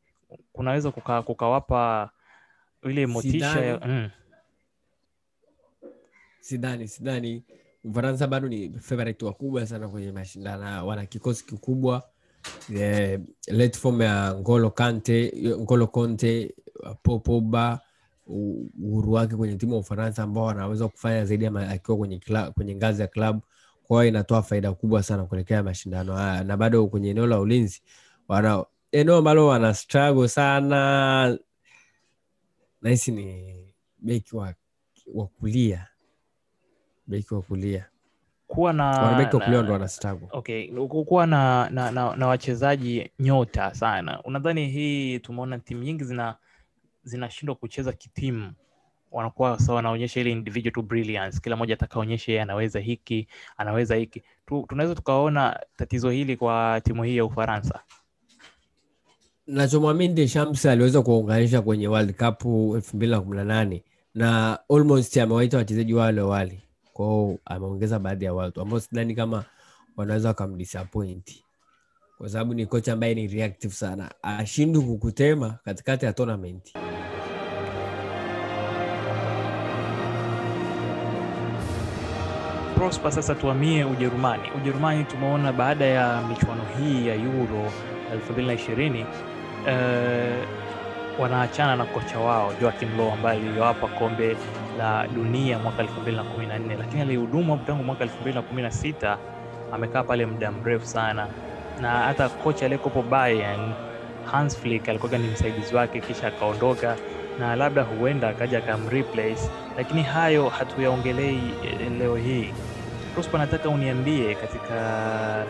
[0.52, 2.10] kunaweza kuka, kukawapa
[2.82, 4.10] ile motisha mm.
[6.40, 7.44] Sidhani, sidhani.
[7.84, 12.02] Ufaransa bado ni favorite wakubwa sana kwenye mashindano, wana kikosi kikubwa
[12.76, 16.54] eh, late form ya Ngolo Kante, Ngolo Conte,
[17.02, 17.20] Paul
[18.26, 22.20] uhuru wake kwenye timu ya Ufaransa ambao anaweza kufanya zaidi akiwa kwenye,
[22.54, 23.40] kwenye ngazi ya klabu.
[23.82, 27.82] Kwa inatoa faida kubwa sana kuelekea mashindano haya, na bado kwenye eneo la ulinzi
[28.28, 31.38] wana eneo ambalo wana struggle sana,
[32.82, 33.54] nahisi ni
[33.98, 34.54] beki wa,
[35.14, 35.86] wa kulia,
[37.06, 37.86] beki wa kulia
[38.54, 38.90] kuwa na,
[39.50, 39.58] na,
[40.32, 40.68] okay,
[41.04, 44.22] kuwa na, na, na, na wachezaji nyota sana.
[44.22, 46.36] Unadhani hii tumeona timu nyingi zina
[47.04, 48.52] zinashindwa kucheza kitimu,
[49.12, 54.22] wanakuwa sawa, wanaonyesha ile individual to brilliance, kila mmoja atakaonyesha yeye anaweza hiki anaweza hiki.
[54.46, 57.80] Tu, tunaweza tukaona tatizo hili kwa timu hii ya Ufaransa.
[59.46, 62.44] Nachomwamini Deschamps aliweza kuwaunganisha kwenye World Cup
[62.76, 63.82] elfu mbili na kumi na nane
[64.14, 66.60] na almost amewaita wachezaji wale wale
[66.94, 69.44] kwao, ameongeza baadhi ya watu ambao sidhani kama
[69.96, 71.44] wanaweza wakamdisappoint
[72.18, 76.72] kwa sababu ni kocha ambaye ni reactive sana, ashindwi kukutema katikati ya tournament.
[82.74, 84.42] Prosper, sasa tuamie Ujerumani.
[84.56, 87.70] Ujerumani tumeona baada ya michuano hii ya Euro
[88.30, 89.04] 2020
[89.68, 90.44] eh,
[91.20, 94.36] wanaachana na kocha wao Joachim Low ambaye aliyowapa kombe
[94.78, 99.16] la dunia mwaka 2014, lakini alihudumu hapo tangu mwaka 2016.
[99.72, 101.26] Amekaa pale muda mrefu sana,
[101.80, 103.72] na hata kocha aliyekopo Bayern
[104.24, 106.96] Hans Flick alikuwa ni msaidizi wake, kisha akaondoka
[107.38, 111.40] na labda huenda akaja akamreplace, lakini hayo hatuyaongelei
[111.98, 112.54] leo hii.
[113.14, 115.46] Prosper, nataka uniambie katika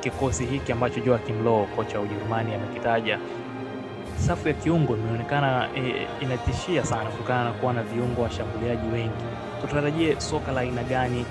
[0.00, 3.18] kikosi hiki ambacho Joachim Low kocha wa Ujerumani amekitaja,
[4.26, 9.24] safu ya kiungo imeonekana e, inatishia sana kutokana na kuwa na viungo washambuliaji wengi.
[9.60, 11.24] Tutarajie soka la aina gani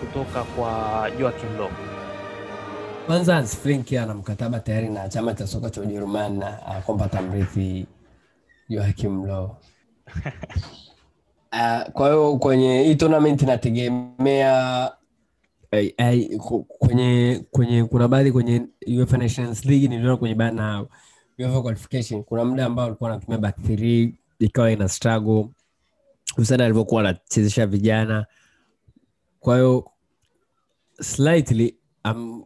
[0.00, 1.70] kutoka kwa Joachim Low?
[3.06, 6.52] Kwanza Hans Flick ana mkataba tayari na chama cha soka cha Ujerumani na
[6.86, 7.86] kwamba atamrithi
[8.68, 9.56] Joachim Low.
[11.52, 14.90] Uh, kwa hiyo kwenye hii tournament inategemea
[15.70, 16.38] ay, ay,
[16.78, 18.62] kwenye kwenye kuna baadhi kwenye
[18.98, 20.86] UEFA Nations League niliona kwenye bana
[21.38, 25.48] UEFA qualification kuna muda ambao alikuwa anatumia back three ikawa ina struggle.
[26.36, 28.26] Hususani alivyokuwa anachezesha vijana.
[29.40, 29.90] Kwa hiyo
[31.00, 32.44] slightly um,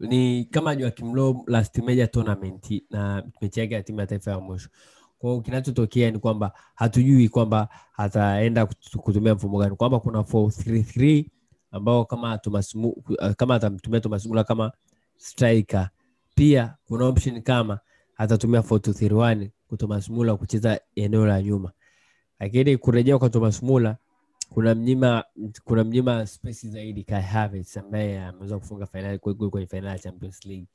[0.00, 4.40] ni kama Joachim Low last major tournament na mechi yake ya timu ya taifa ya
[4.40, 4.68] mwisho.
[5.18, 8.66] Kwao kinachotokea ni kwamba hatujui kwamba ataenda
[9.02, 9.76] kutumia mfumo gani.
[9.76, 11.24] Kwamba kuna 433
[11.70, 12.76] ambao kama Thomas
[13.36, 14.72] kama atamtumia Thomas kama
[15.16, 15.90] striker
[16.40, 17.80] pia kuna option kama
[18.16, 21.72] atatumia 4231 kwa Thomas Muller kucheza eneo la nyuma
[22.38, 23.96] lakini kurejea kwa Thomas Muller
[24.50, 25.24] kuna mnyima
[25.64, 30.46] kuna mnyima space zaidi Kai Havertz ambaye ameweza kufunga fainali goli kwenye finali ya Champions
[30.46, 30.66] League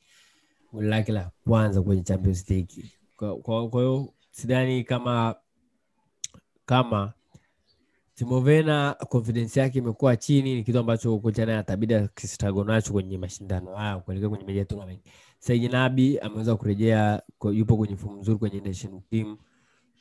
[0.73, 2.91] goli lake la kwanza kwenye Champions League.
[3.43, 5.35] Kwa hiyo sidhani kama
[6.65, 7.13] kama
[8.15, 13.17] Timo Werner confidence yake imekuwa chini, ni kitu ambacho kocha naye atabidi akistruggle nacho kwenye
[13.17, 15.01] mashindano haya kuelekea kwenye meja tournament.
[15.39, 17.21] Serge Nabi ameweza kurejea,
[17.53, 19.37] yupo kwenye fomu nzuri kwenye national team.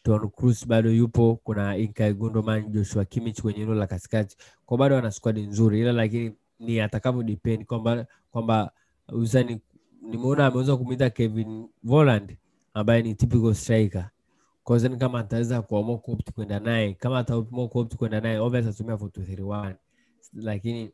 [0.02, 4.36] Toni Cruz bado yupo, kuna Ilkay Gundogan, Joshua Kimmich kwenye eneo la katikati,
[4.66, 8.70] kwa bado ana squad nzuri, ila lakini ni atakavyo depend kwamba kwamba
[9.12, 9.60] Uzani
[10.02, 12.36] nimeona ameweza kumwita Kevin Volland
[12.74, 14.10] ambaye ni typical striker
[14.64, 18.94] kwa hiyo kama ataweza kuamua kuopt kwenda naye kama ataamua kuopt kwenda naye obviously atatumia
[18.94, 19.74] 4231
[20.34, 20.90] lakini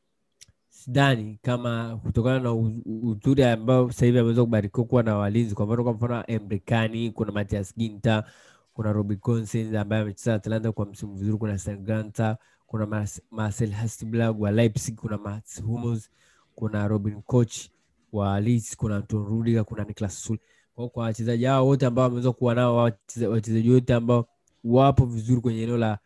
[0.69, 2.55] sidhani kama kutokana na
[3.03, 7.33] uzuri ambao sasa hivi ameweza kubarikiwa kuwa na walinzi kwa mfano kwa mfano Emre kuna
[7.33, 8.25] Matias Ginter
[8.75, 14.51] kuna Robbie Gosens ambaye amecheza Atalanta kwa msimu vizuri kuna Ganta kuna Marcel Hasselblag wa
[14.51, 16.11] Leipzig kuna Mats Hummels
[16.55, 17.57] kuna Robin Koch
[18.13, 20.39] wa Leeds kuna Anton Rudiger kuna Niklas Sul
[20.81, 22.77] kwa kwa wachezaji hao wote ambao wameweza kuwa nao
[23.29, 24.27] wachezaji wote ambao
[24.65, 25.99] wapo vizuri kwenye eneo la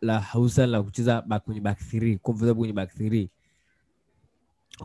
[0.00, 3.28] la hususan la kucheza back kwenye back three, comfortable kwenye back three.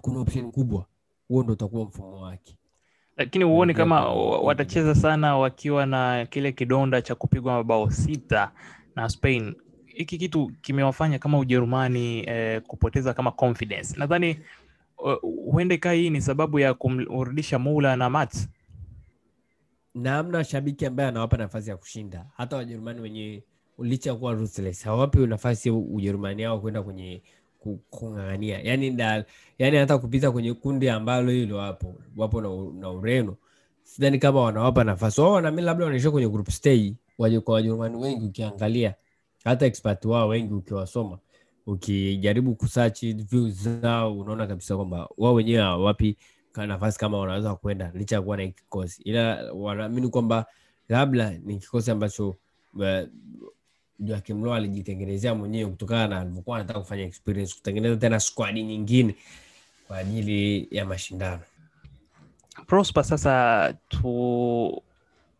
[0.01, 0.85] kuna option kubwa
[1.27, 2.57] huo ndo utakuwa mfumo wake
[3.17, 8.51] lakini huoni kama watacheza sana wakiwa na kile kidonda cha kupigwa mabao sita
[8.95, 9.55] na Spain.
[9.85, 13.95] Hiki kitu kimewafanya kama Ujerumani eh, kupoteza kama confidence.
[13.99, 14.39] Nadhani
[14.97, 15.13] uh,
[15.51, 18.49] huenda hii ni sababu ya kumrudisha Mula na Mats.
[19.95, 22.25] Na shabiki ambaye anawapa nafasi ya kushinda.
[22.37, 23.43] Hata wajerumani wenyewe
[23.79, 27.21] licha kuwa ruthless hawapi nafasi ujerumani yao kwenda kwenye
[27.59, 28.59] ku- kung'ang'ania.
[28.63, 28.97] Yani,
[29.59, 33.35] yani hata kupita kwenye kundi ambalo hilo wapo wapo na, na ureno
[33.83, 35.21] sidhani kama wanawapa nafasi.
[35.21, 38.95] Wao nami labda wanaishia kwenye group stage waje kwa wajerumani wengi ukiangalia.
[39.43, 41.19] Hata expert wao wengi ukiwasoma
[41.65, 46.17] ukijaribu kusearch views zao unaona kabisa kwamba wao wenyewe hawapi
[46.55, 49.01] nafasi kama wanaweza kwenda licha ya kuwa na kikosi.
[49.01, 50.45] Ila wanaamini kwamba
[50.89, 52.35] labda ni kikosi ambacho
[52.83, 53.07] eh,
[54.29, 59.15] Low alijitengenezea mwenyewe kutokana na alivyokuwa anataka kufanya experience kutengeneza tena squad nyingine
[59.87, 61.39] kwa ajili ya mashindano.
[62.67, 64.83] Prosper, sasa tu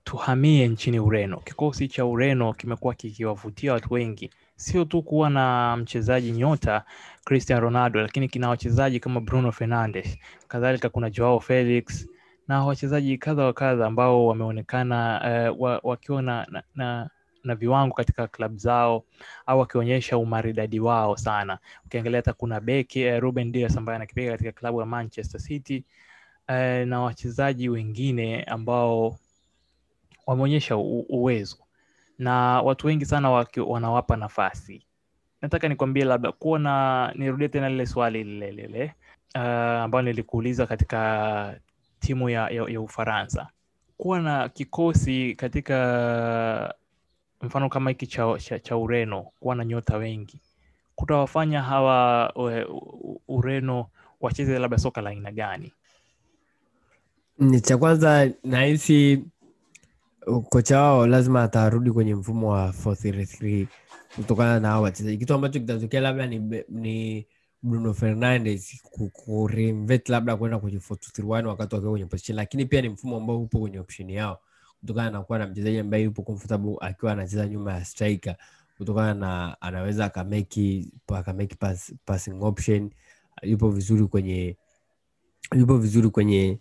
[0.04, 1.38] tuhamie nchini Ureno.
[1.38, 6.84] Kikosi cha Ureno kimekuwa kikiwavutia watu wengi, sio tu kuwa na mchezaji nyota
[7.26, 10.18] Cristiano Ronaldo, lakini kina wachezaji kama Bruno Fernandes,
[10.48, 12.08] kadhalika kuna Joao Felix
[12.48, 15.22] na wachezaji kadha wa kadha ambao wameonekana
[15.52, 17.10] uh, wa, wakiwa na, na, na,
[17.44, 19.04] na viwango katika klabu zao
[19.46, 21.60] au wakionyesha umaridadi wao sana.
[21.86, 25.84] Ukiangalia hata kuna beki uh, Ruben Dias ambaye anakipiga katika klabu ya Manchester City
[26.50, 26.56] uh,
[26.88, 29.18] na wachezaji wengine ambao
[30.28, 30.78] wameonyesha
[31.10, 31.58] uwezo
[32.20, 34.86] na watu wengi sana wanawapa nafasi.
[35.44, 38.94] Nataka nikwambie labda kuwa na nirudie tena lile swali lile lile
[39.36, 41.60] uh, ambalo nilikuuliza katika
[42.00, 43.48] timu ya, ya, ya Ufaransa,
[43.98, 46.74] kuwa na kikosi katika
[47.42, 50.40] mfano kama hiki cha, cha, cha Ureno, kuwa na nyota wengi
[50.96, 52.68] kutawafanya hawa ue-
[53.28, 53.88] Ureno
[54.22, 55.74] wacheze labda soka la aina gani?
[57.62, 59.24] cha kwanza nahisi
[60.50, 63.68] kocha wao lazima atarudi kwenye mfumo wa 433
[64.16, 65.18] kutokana na hao wachezaji.
[65.18, 67.28] Kitu ambacho kitatokea labda ni, ni
[67.64, 69.50] bruno fernandes ku- ku
[70.08, 73.80] labda kwenda kwenye 431 wakati wakiwa kwenye position lakini pia ni mfumo ambao upo kwenye
[73.80, 74.40] option yao
[74.80, 78.36] kutokana na kuwa na mchezaji ambaye yupo comfortable akiwa anacheza nyuma ya striker
[78.78, 82.90] kutokana na anaweza akameki akameki pass, passing option.
[83.44, 84.58] Yupo vizuri kwenye
[85.56, 86.60] yupo vizuri kwenye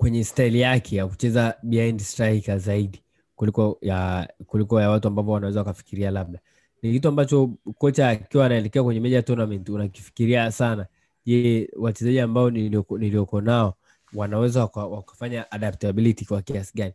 [0.00, 3.02] kwenye staili yake ya kucheza behind striker zaidi
[3.36, 6.38] kuliko ya kuliko ya watu ambao wanaweza wakafikiria labda.
[6.82, 10.86] Ni kitu ambacho kocha akiwa anaelekea kwenye meja tournament unakifikiria sana.
[11.26, 13.74] Je wachezaji ambao nilioko nao
[14.14, 16.92] wanaweza waka- wakafanya adaptability kwa kiasi gani?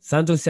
[0.00, 0.42] Santos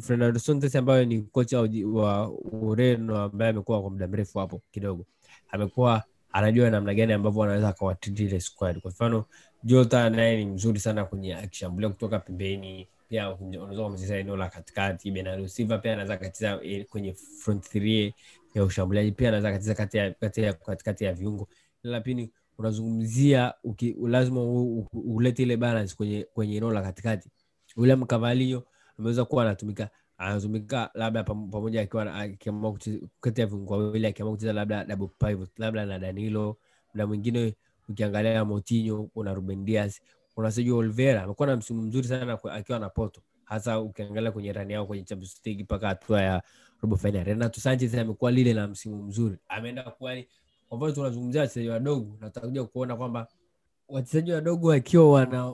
[0.00, 1.60] fernando santos ambayo ni kocha
[1.92, 2.30] wa
[2.62, 5.06] ureno ambaye amekuwa kwa muda mrefu hapo kidogo.
[5.50, 8.80] Amekuwa anajua namna gani ambavyo anaweza akawatreat ile squad.
[8.80, 9.24] Kwa mfano
[9.64, 15.10] Jota naye ni mzuri sana kwenye akishambulia kutoka pembeni, pia unaweza kumcheza eneo la katikati.
[15.10, 18.14] Bernardo Silva pia anaweza akacheza eh, kwenye front three
[18.54, 21.48] ya ushambuliaji, pia anaweza akacheza kati ya kati ya katikati ya viungo.
[21.82, 23.54] lakini unazungumzia
[24.02, 24.42] lazima
[24.92, 27.30] ulete ile balance kwenye kwenye eneo la katikati.
[27.76, 28.62] William Carvalho
[28.98, 29.88] ameweza kuwa anatumika
[30.18, 32.78] anatumika labda pam- pamoja akiwa akiamua
[33.20, 36.56] kati ya viungo wawili akiamua kucheza labda double pivot labda na Danilo
[36.94, 37.54] na mwingine
[37.90, 39.90] ukiangalia Moutinho kuna Ruben
[40.34, 44.72] kuna Sergio Oliveira amekuwa na msimu mzuri sana akiwa na Porto hasa ukiangalia kwenye rani
[44.72, 46.42] yao kwenye Champions League mpaka hatua ya
[46.82, 47.24] robo final.
[47.24, 50.16] Renato Sanchez amekuwa lile na msimu mzuri, ameenda kuwa
[50.68, 53.28] kwa mfano tunazungumzia wachezaji wadogo na tutakuja kuona kwamba
[53.88, 55.52] wachezaji wadogo wakiwa wana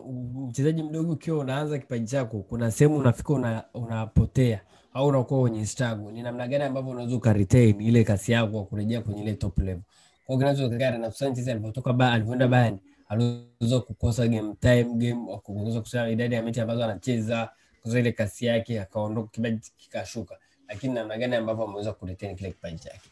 [0.48, 4.60] mchezaji mdogo ukiwa unaanza kipaji chako, kuna sehemu unafika una, unapotea
[4.92, 6.12] au unakuwa kwenye struggle.
[6.12, 9.82] Ni namna gani ambavyo unaweza ukaretain ile kasi yako kurejea kwenye ile top level.
[10.26, 16.34] Kinachotokea Renato Sanchez alipotoka ba alivyoenda Bayern aliweza kukosa game time game, kuongeza kusema idadi
[16.34, 20.36] ya mechi ambazo anacheza, kukosa ile kasi yake, akaondoka, kipaji kikashuka.
[20.68, 23.10] Lakini namna gani ambavyo ameweza kuretain kile kipaji chake.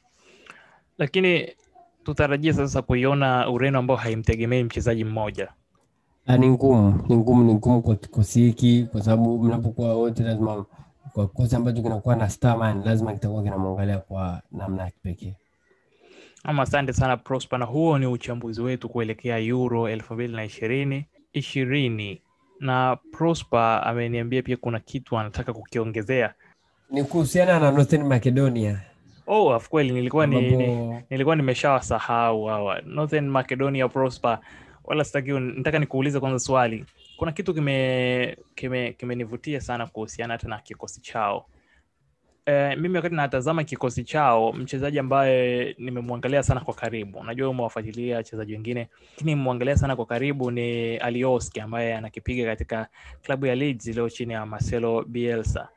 [0.99, 1.53] lakini
[2.05, 5.49] tutarajia sasa kuiona Ureno ambao haimtegemei mchezaji mmoja.
[6.27, 10.65] Ah, ni ngumu ni ngumu ni ngumu kwa kikosi hiki kwa sababu mnapokuwa wote lazima
[11.12, 15.35] kwa kikosi ambacho kinakuwa na starman lazima kitakuwa kinamwangalia kwa namna ya kipekee
[16.45, 21.07] Ama asante sana Prosper, na huo ni uchambuzi wetu kuelekea Euro elfu mbili na ishirini
[21.33, 22.21] ishirini
[22.61, 26.35] na Prosper ameniambia pia kuna kitu anataka kukiongezea.
[26.91, 28.81] ni kuhusiana na Northern Macedonia
[29.27, 34.39] Oh, of kweli nilikuwa ni, ni, nilikuwa nimeshawasahau hawa Northern Macedonia Prosper,
[34.85, 36.85] wala sitaki, nataka nikuulize kwanza swali.
[37.17, 41.47] Kuna kitu kime kime kimenivutia sana kuhusiana hata na kikosi chao.
[42.47, 48.53] Eh, mimi wakati natazama kikosi chao, mchezaji ambaye nimemwangalia sana kwa karibu, najua umewafuatilia wachezaji
[48.53, 52.89] wengine, lakini nimemwangalia sana kwa karibu ni Alioski ambaye anakipiga katika
[53.23, 55.69] klabu ya Leeds iliyo chini ya Marcelo Bielsa.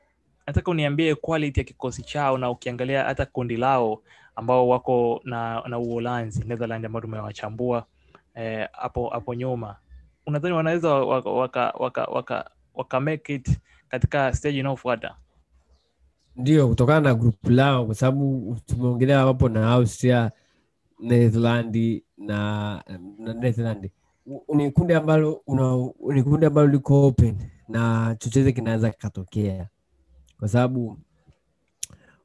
[0.48, 4.02] Nataka uniambie quality ya kikosi chao, na ukiangalia hata kundi lao
[4.36, 7.86] ambao wako na, na Uholanzi, Netherland ambao tumewachambua
[8.36, 9.76] eh, hapo hapo nyuma,
[10.26, 13.60] unadhani wanaweza waka, waka, waka, waka, waka make it
[13.90, 15.16] katika stage inayofuata?
[16.38, 20.32] Ndio kutokana na grupu lao kwa sababu tumeongelea wapo na Austria
[21.00, 22.84] Netherland na,
[23.20, 23.90] na Netherland
[24.56, 27.38] ni kundi ambalo una, ni kundi ambalo liko open
[27.70, 29.68] na chochote kinaweza kikatokea
[30.40, 30.98] kwa sababu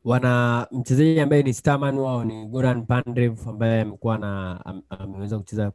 [0.05, 5.73] wana mchezaji ambaye ni starman wao ni Goran pandrev ambaye amekuwa na am- ameweza kucheza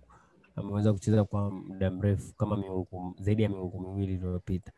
[0.55, 4.71] ameweza kucheza kwa muda mrefu kama miungu zaidi ya miungu miwili iliyopita.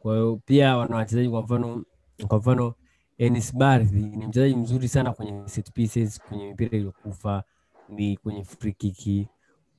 [0.00, 1.84] Kwa hiyo pia wana wachezaji kwa mfano
[2.28, 2.74] kwa mfano
[3.22, 7.42] Enis Barthi ni mchezaji mzuri sana kwenye set pieces, kwenye mipira iliyokufa,
[7.88, 9.28] ni kwenye free kick.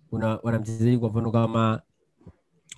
[0.10, 1.82] Kuna wana mchezaji kwa mfano kama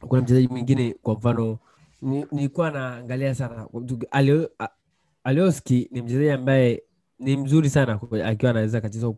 [0.08, 1.60] kuna mchezaji mwingine kwa mfano
[2.02, 3.68] ni- nilikuwa naangalia sana
[4.12, 4.50] Alio-
[5.24, 6.84] Alioski ni mchezaji ambaye
[7.20, 9.14] ni mzuri sana akiwa anaweza akacheza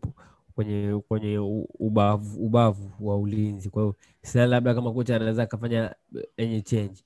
[0.55, 1.37] kwenye kwenye
[1.79, 3.69] ubavu, ubavu wa ulinzi.
[3.69, 5.95] Kwa hiyo sidhani labda kama kocha anaweza akafanya
[6.37, 7.03] any change.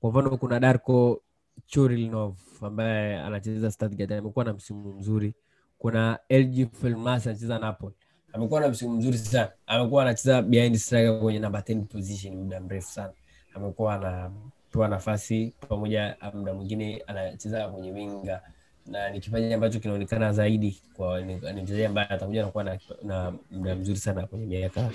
[0.00, 1.22] Kwa mfano kuna Darko
[1.66, 5.34] Churilnov ambaye anacheza Stuttgart amekuwa na msimu mzuri.
[5.78, 7.94] Kuna LG Felmas anacheza Napoli.
[8.32, 12.88] Amekuwa na msimu mzuri sana, amekuwa anacheza behind striker kwenye namba 10 position muda mrefu
[12.90, 13.12] sana,
[13.54, 18.42] amekuwa anapewa nafasi pamoja, muda mwingine anacheza kwenye winga.
[18.86, 23.32] Na ni kipaji ambacho kinaonekana zaidi kwa ni, mchezaji ambaye atakuja na kuwa na, na
[23.50, 24.90] muda mzuri sana kwenye miaka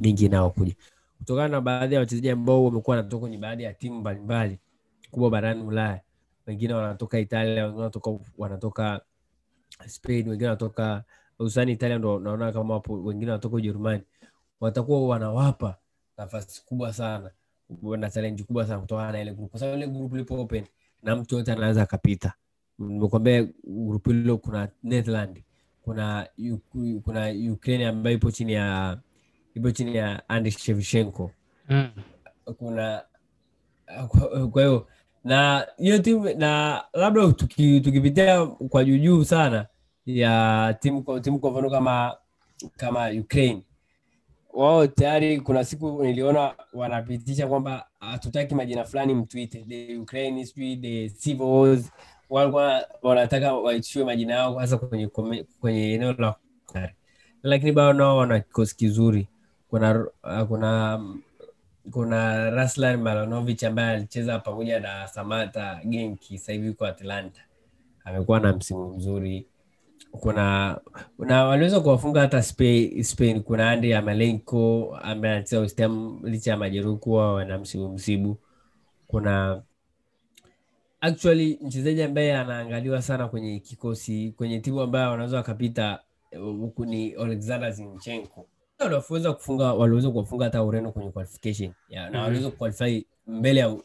[0.00, 0.74] mingi inayokuja,
[1.18, 4.58] kutokana na baadhi ya wachezaji ambao wamekuwa wanatoka kwenye baadhi ya timu mbalimbali
[5.12, 6.00] kubwa barani Ulaya.
[6.46, 9.00] Wengine wanatoka Italia, wengine wanatoka wanatoka
[9.86, 11.04] Spain, wengine wanatoka
[11.38, 14.02] hususani Italia, ndo naona kama wapo, wengine wanatoka Ujerumani,
[14.60, 15.76] watakuwa wanawapa
[16.18, 17.30] nafasi kubwa sana
[17.98, 20.64] na challenge kubwa sana kutokana na ile group, kwa sababu ile group lipo open
[21.02, 22.32] na mtu yote anaweza akapita.
[22.78, 25.42] Nimekwambia group hilo kuna Netherland,
[25.82, 26.26] kuna
[27.04, 28.98] kuna Ukraine ambayo ipo chini ya
[29.54, 31.30] ipo chini ya Andriy Shevchenko
[31.68, 31.90] Mm.
[32.58, 33.02] kuna
[34.50, 34.86] kwa hiyo
[35.24, 39.66] na hiyo timu na labda tuki- tukipitia kwa juujuu sana
[40.06, 42.16] ya timu timu kwa mfano kama
[42.76, 43.62] kama Ukraine.
[44.52, 49.64] Wao tayari kuna siku niliona wanapitisha kwamba hatutaki majina fulani mtwite.
[49.68, 51.82] The Ukraine sijui the civil
[52.30, 55.08] walikuwa wanataka waitishiwe majina yao hasa kwenye
[55.60, 56.34] kwenye eneo la
[57.42, 59.28] lakini bado nao wana kikosi kizuri.
[59.68, 60.06] Kuna
[60.48, 61.00] kuna
[61.90, 67.40] kuna Raslan Malanovic ambaye alicheza pamoja na Samata Genki, sasa hivi Atlanta,
[68.04, 69.46] amekuwa na msimu mzuri.
[70.10, 70.78] Kuna
[71.18, 73.42] na waliweza kuwafunga hata Spain, Spain.
[73.42, 75.80] Kuna Andy Amalenko ambaye anacheza West
[76.22, 78.36] licha ya majeruhi kuwa wana msibu msibu.
[79.06, 79.62] Kuna
[81.00, 85.98] actually mchezaji ambaye anaangaliwa sana kwenye kikosi kwenye timu ambayo wanaweza wakapita
[86.40, 88.46] huku ni Alexander Zinchenko
[88.78, 92.22] waliweza kufunga waliweza kuwafunga hata Ureno kwenye qualification ya, na Mhm.
[92.22, 93.76] waliweza kuqualify mbele ya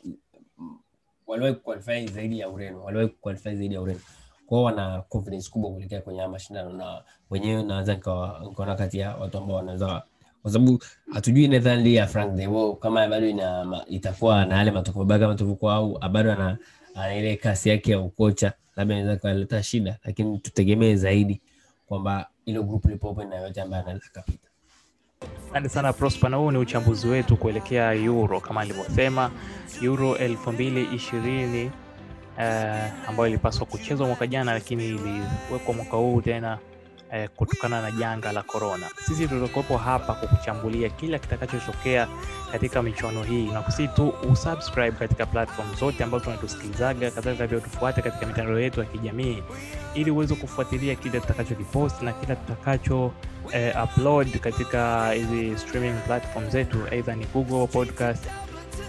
[1.27, 3.99] waliwahi kuqualify zaidi ya Ureno, waliwahi kuqualify zaidi ya Ureno.
[4.47, 9.37] kwao wana confidence kubwa kuelekea kwenye haya mashindano, na wenyewe naweza nikaona kati ya watu
[9.37, 10.03] ambao wanaweza
[10.41, 10.79] kwa sababu
[11.13, 15.35] hatujui Netherlands ya Frank de Boer kama bado ina itakuwa na yale matokeo mabaya kama
[15.35, 16.57] tulivyokuwa au bado ana,
[16.95, 21.41] ana ile kasi yake ya ukocha, labda inaweza kaleta shida, lakini tutegemee zaidi
[21.87, 24.46] kwamba ilo group lipo open na yote ambaye anaweza kapita.
[25.51, 29.31] Asante sana Prosper, na huu ni uchambuzi wetu kuelekea Euro kama alivyosema.
[29.81, 31.71] Euro elfu mbili ishirini
[32.39, 36.57] eh, ambayo ilipaswa kuchezwa mwaka jana, lakini iliwekwa mwaka huu tena
[37.11, 38.89] eh, kutokana na janga la korona.
[39.05, 42.07] Sisi tutakuwepo hapa kukuchambulia kila kitakachotokea
[42.51, 48.01] katika michuano hii, na kusi tu usubscribe katika platform zote ambazo tunatusikilizaga, kadhalika pia tufuate
[48.01, 49.43] katika mitandao yetu ya kijamii
[49.93, 53.11] ili uweze kufuatilia kile tutakachokipost na kila tutakacho
[53.51, 58.23] eh, upload katika hizi streaming platform zetu, aidha ni Google Podcast,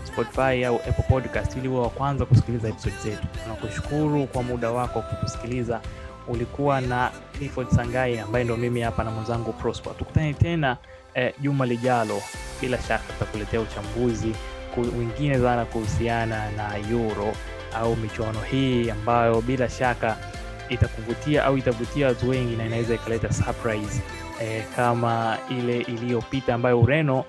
[0.04, 3.26] Spotify au Apple Podcast, ili uwe wa kwanza kusikiliza episode zetu.
[3.44, 5.80] Tunakushukuru kwa muda wako kutusikiliza.
[6.28, 9.96] Ulikuwa na Clifford Sangai ambaye ndo mimi hapa na mwenzangu Prosper.
[9.96, 10.76] Tukutane tena
[11.14, 12.22] eh, juma lijalo,
[12.60, 14.32] bila shaka tutakuletea uchambuzi
[14.98, 17.32] wengine sana kuhusiana na Euro
[17.76, 20.16] au michuano hii ambayo bila shaka
[20.68, 24.02] itakuvutia au itavutia watu wengi na inaweza ikaleta surprise
[24.42, 27.24] eh, kama ile iliyopita ambayo Ureno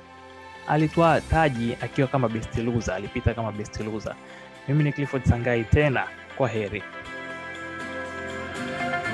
[0.68, 4.16] alitwaa taji akiwa kama best loser, alipita kama best loser.
[4.68, 6.04] Mimi ni Clifford Sangai tena,
[6.38, 6.84] kwa heri.
[8.60, 9.09] Thank you.